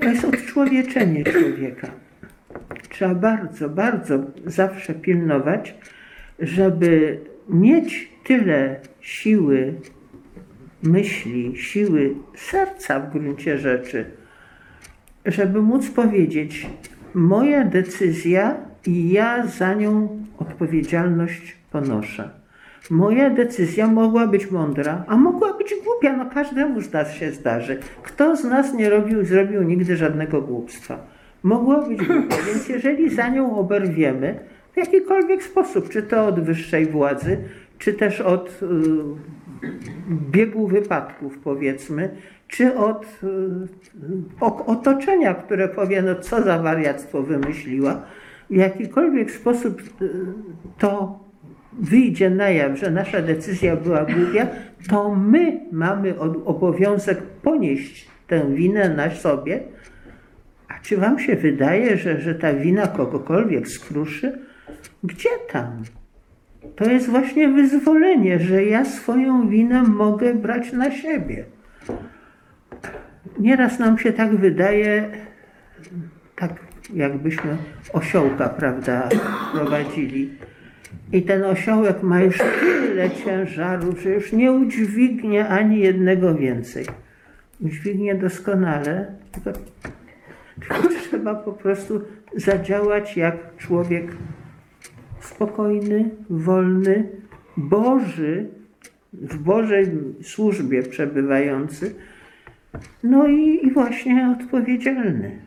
To 0.00 0.08
jest 0.08 0.24
odczłowieczenie 0.24 1.24
człowieka. 1.24 1.88
Trzeba 2.88 3.14
bardzo, 3.14 3.68
bardzo 3.68 4.18
zawsze 4.46 4.94
pilnować, 4.94 5.74
żeby 6.38 7.20
mieć 7.48 8.08
tyle 8.24 8.80
siły 9.00 9.74
myśli, 10.82 11.56
siły 11.56 12.14
serca 12.36 13.00
w 13.00 13.12
gruncie 13.12 13.58
rzeczy, 13.58 14.04
żeby 15.26 15.62
móc 15.62 15.90
powiedzieć, 15.90 16.66
moja 17.14 17.64
decyzja 17.64 18.56
i 18.86 19.12
ja 19.12 19.46
za 19.46 19.74
nią 19.74 20.22
odpowiedzialność 20.38 21.56
ponoszę. 21.70 22.30
Moja 22.90 23.30
decyzja 23.30 23.86
mogła 23.86 24.26
być 24.26 24.50
mądra, 24.50 25.04
a 25.08 25.16
mogła 25.16 25.52
być 25.52 25.74
głupia. 25.84 26.16
No 26.16 26.30
każdemu 26.30 26.80
z 26.80 26.92
nas 26.92 27.12
się 27.12 27.32
zdarzy. 27.32 27.78
Kto 28.02 28.36
z 28.36 28.44
nas 28.44 28.74
nie 28.74 28.90
robił 28.90 29.24
zrobił 29.24 29.62
nigdy 29.62 29.96
żadnego 29.96 30.42
głupstwa? 30.42 30.98
Mogła 31.42 31.88
być 31.88 31.98
głupia, 31.98 32.36
więc 32.46 32.68
jeżeli 32.68 33.10
za 33.10 33.28
nią 33.28 33.58
oberwiemy, 33.58 34.40
w 34.72 34.76
jakikolwiek 34.76 35.42
sposób, 35.42 35.88
czy 35.88 36.02
to 36.02 36.26
od 36.26 36.40
wyższej 36.40 36.86
władzy, 36.86 37.38
czy 37.78 37.92
też 37.92 38.20
od 38.20 38.62
y, 38.62 38.66
biegu 40.10 40.66
wypadków, 40.66 41.38
powiedzmy, 41.38 42.10
czy 42.48 42.74
od 42.74 43.20
y, 44.42 44.46
otoczenia, 44.66 45.34
które 45.34 45.68
powie, 45.68 46.02
no 46.02 46.14
co 46.14 46.42
za 46.42 46.58
wariactwo 46.58 47.22
wymyśliła, 47.22 48.02
w 48.50 48.54
jakikolwiek 48.54 49.30
sposób 49.30 49.82
y, 50.02 50.10
to 50.78 51.18
wyjdzie 51.72 52.30
na 52.30 52.50
jaw, 52.50 52.78
że 52.78 52.90
nasza 52.90 53.22
decyzja 53.22 53.76
była 53.76 54.04
głupia, 54.04 54.46
to 54.88 55.14
my 55.14 55.60
mamy 55.72 56.18
obowiązek 56.44 57.22
ponieść 57.22 58.08
tę 58.26 58.54
winę 58.54 58.88
na 58.88 59.10
sobie. 59.10 59.60
A 60.68 60.78
czy 60.82 60.96
wam 60.96 61.18
się 61.18 61.36
wydaje, 61.36 61.96
że, 61.96 62.20
że 62.20 62.34
ta 62.34 62.52
wina 62.52 62.86
kogokolwiek 62.86 63.68
skruszy? 63.68 64.38
Gdzie 65.04 65.28
tam? 65.52 65.82
To 66.76 66.90
jest 66.90 67.08
właśnie 67.08 67.48
wyzwolenie, 67.48 68.38
że 68.38 68.64
ja 68.64 68.84
swoją 68.84 69.48
winę 69.48 69.82
mogę 69.82 70.34
brać 70.34 70.72
na 70.72 70.90
siebie. 70.90 71.44
Nieraz 73.38 73.78
nam 73.78 73.98
się 73.98 74.12
tak 74.12 74.36
wydaje, 74.36 75.10
tak 76.36 76.73
jakbyśmy 76.94 77.56
osiołka, 77.92 78.48
prawda, 78.48 79.08
prowadzili. 79.52 80.30
I 81.12 81.22
ten 81.22 81.44
osiołek 81.44 82.02
ma 82.02 82.20
już 82.20 82.38
tyle 82.60 83.10
ciężaru, 83.10 83.96
że 83.96 84.10
już 84.10 84.32
nie 84.32 84.52
udźwignie 84.52 85.48
ani 85.48 85.78
jednego 85.78 86.34
więcej. 86.34 86.84
Udźwignie 87.60 88.14
doskonale, 88.14 89.14
tylko, 89.32 89.52
tylko 90.60 90.88
trzeba 90.88 91.34
po 91.34 91.52
prostu 91.52 92.00
zadziałać 92.36 93.16
jak 93.16 93.56
człowiek 93.56 94.04
spokojny, 95.20 96.10
wolny, 96.30 97.08
Boży, 97.56 98.46
w 99.12 99.38
Bożej 99.38 99.90
służbie 100.22 100.82
przebywający, 100.82 101.94
no 103.02 103.26
i, 103.26 103.66
i 103.66 103.70
właśnie 103.70 104.36
odpowiedzialny, 104.40 105.38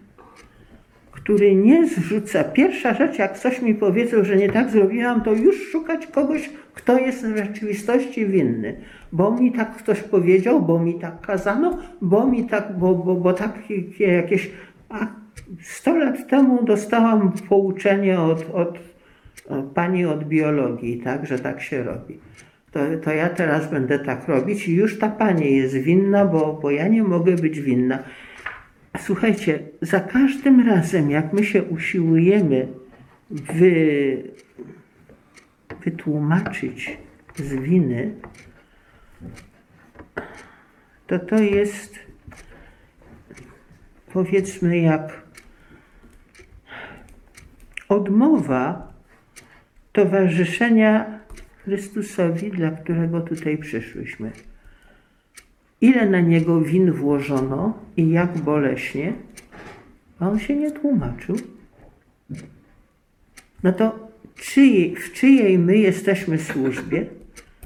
który 1.27 1.55
nie 1.55 1.87
zrzuca. 1.87 2.43
Pierwsza 2.43 2.93
rzecz, 2.93 3.19
jak 3.19 3.39
coś 3.39 3.61
mi 3.61 3.75
powiedzą, 3.75 4.23
że 4.23 4.35
nie 4.35 4.49
tak 4.49 4.69
zrobiłam, 4.69 5.21
to 5.21 5.33
już 5.33 5.69
szukać 5.71 6.07
kogoś, 6.07 6.49
kto 6.73 6.97
jest 6.97 7.27
w 7.27 7.37
rzeczywistości 7.37 8.25
winny. 8.25 8.75
Bo 9.11 9.31
mi 9.31 9.51
tak 9.51 9.75
ktoś 9.75 10.03
powiedział, 10.03 10.61
bo 10.61 10.79
mi 10.79 10.99
tak 10.99 11.21
kazano, 11.21 11.77
bo 12.01 12.27
mi 12.27 12.45
tak, 12.45 12.77
bo, 12.77 12.95
bo, 12.95 13.15
bo 13.15 13.33
tak 13.33 13.59
jakieś. 13.99 14.51
A 14.89 15.07
100 15.61 15.95
lat 15.95 16.27
temu 16.27 16.63
dostałam 16.63 17.31
pouczenie 17.49 18.19
od, 18.19 18.45
od 18.53 18.79
pani 19.73 20.05
od 20.05 20.23
biologii, 20.23 21.01
tak, 21.01 21.25
że 21.25 21.39
tak 21.39 21.61
się 21.61 21.83
robi. 21.83 22.19
To, 22.71 22.79
to 23.03 23.11
ja 23.11 23.29
teraz 23.29 23.71
będę 23.71 23.99
tak 23.99 24.27
robić 24.27 24.67
i 24.67 24.75
już 24.75 24.99
ta 24.99 25.09
pani 25.09 25.55
jest 25.55 25.75
winna, 25.75 26.25
bo, 26.25 26.59
bo 26.61 26.71
ja 26.71 26.87
nie 26.87 27.03
mogę 27.03 27.35
być 27.35 27.61
winna. 27.61 27.99
Słuchajcie, 28.99 29.59
za 29.81 29.99
każdym 29.99 30.67
razem, 30.67 31.11
jak 31.11 31.33
my 31.33 31.43
się 31.43 31.63
usiłujemy 31.63 32.67
wy, 33.29 34.23
wytłumaczyć 35.85 36.97
z 37.35 37.53
winy, 37.53 38.13
to 41.07 41.19
to 41.19 41.35
jest 41.39 41.99
powiedzmy 44.13 44.77
jak 44.77 45.21
odmowa 47.89 48.93
towarzyszenia 49.91 51.19
Chrystusowi, 51.63 52.51
dla 52.51 52.71
którego 52.71 53.21
tutaj 53.21 53.57
przyszłyśmy. 53.57 54.31
Ile 55.81 56.09
na 56.09 56.21
niego 56.21 56.61
win 56.61 56.91
włożono 56.91 57.73
i 57.97 58.09
jak 58.09 58.37
boleśnie, 58.37 59.13
a 60.19 60.29
on 60.29 60.39
się 60.39 60.55
nie 60.55 60.71
tłumaczył. 60.71 61.35
No 63.63 63.73
to 63.73 64.07
w 64.95 65.13
czyjej 65.13 65.59
my 65.59 65.77
jesteśmy 65.77 66.37
służbie, 66.37 67.05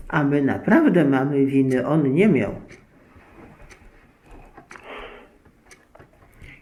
a 0.07 0.23
my 0.23 0.41
naprawdę 0.41 1.05
mamy 1.05 1.45
winy, 1.45 1.87
on 1.87 2.13
nie 2.13 2.27
miał. 2.27 2.51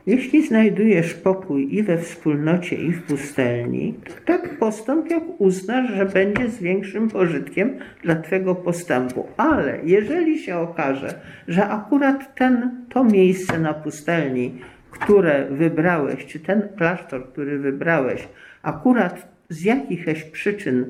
Jeśli 0.10 0.48
znajdujesz 0.48 1.14
pokój 1.14 1.76
i 1.76 1.84
we 1.84 1.98
wspólnocie, 1.98 2.76
i 2.76 2.92
w 2.92 3.04
pustelni, 3.04 3.94
to 4.06 4.14
tak 4.26 4.58
postąp, 4.58 5.12
jak 5.12 5.24
uznasz, 5.38 5.92
że 5.92 6.06
będzie 6.06 6.50
z 6.50 6.60
większym 6.60 7.10
pożytkiem 7.10 7.78
dla 8.04 8.16
Twego 8.16 8.56
postępu. 8.56 9.28
Ale 9.38 9.80
jeżeli 9.84 10.40
się 10.40 10.58
okaże, 10.58 11.20
że 11.48 11.68
akurat 11.68 12.36
ten, 12.36 12.86
to 12.90 13.04
miejsce 13.04 13.60
na 13.60 13.74
pustelni, 13.74 14.52
które 14.92 15.48
wybrałeś, 15.52 16.26
czy 16.26 16.40
ten 16.40 16.62
klasztor, 16.78 17.32
który 17.32 17.60
wybrałeś, 17.60 18.28
akurat 18.62 19.28
z 19.50 19.64
jakichś 19.64 20.24
przyczyn 20.24 20.86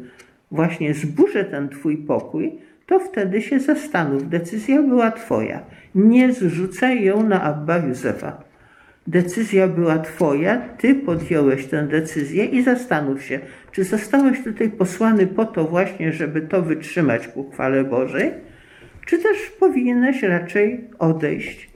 właśnie 0.52 0.94
zburzy 0.94 1.46
ten 1.46 1.70
Twój 1.70 1.98
pokój, 1.98 2.52
to 2.86 3.00
wtedy 3.00 3.42
się 3.42 3.60
zastanów. 3.60 4.30
Decyzja 4.30 4.82
była 4.82 5.12
Twoja. 5.12 5.60
Nie 5.96 6.34
zrzucaj 6.34 7.04
ją 7.04 7.24
na 7.24 7.42
Abba 7.44 7.78
Józefa. 7.78 8.49
Decyzja 9.08 9.68
była 9.68 10.00
Twoja, 10.00 10.58
Ty 10.58 10.95
podjąłeś 10.95 11.66
tę 11.66 11.88
decyzję 11.88 12.45
i 12.45 12.64
zastanów 12.64 13.24
się, 13.24 13.39
czy 13.72 13.84
zostałeś 13.84 14.43
tutaj 14.43 14.70
posłany 14.70 15.28
po 15.28 15.45
to 15.45 15.64
właśnie, 15.64 16.14
żeby 16.14 16.41
to 16.41 16.62
wytrzymać 16.62 17.28
ku 17.28 17.52
chwale 17.52 17.84
Bożej, 17.84 18.32
czy 19.06 19.18
też 19.18 19.38
powinieneś 19.60 20.24
raczej 20.24 20.88
odejść. 21.00 21.70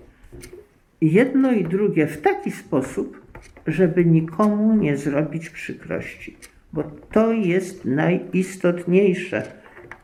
Jedno 1.02 1.52
i 1.52 1.64
drugie 1.64 2.08
w 2.08 2.22
taki 2.22 2.52
sposób, 2.52 3.22
żeby 3.68 4.06
nikomu 4.06 4.76
nie 4.76 4.98
zrobić 4.98 5.50
przykrości, 5.50 6.38
bo 6.74 6.84
to 7.12 7.32
jest 7.32 7.86
najistotniejsze 7.86 9.44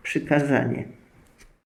przykazanie. 0.03 0.98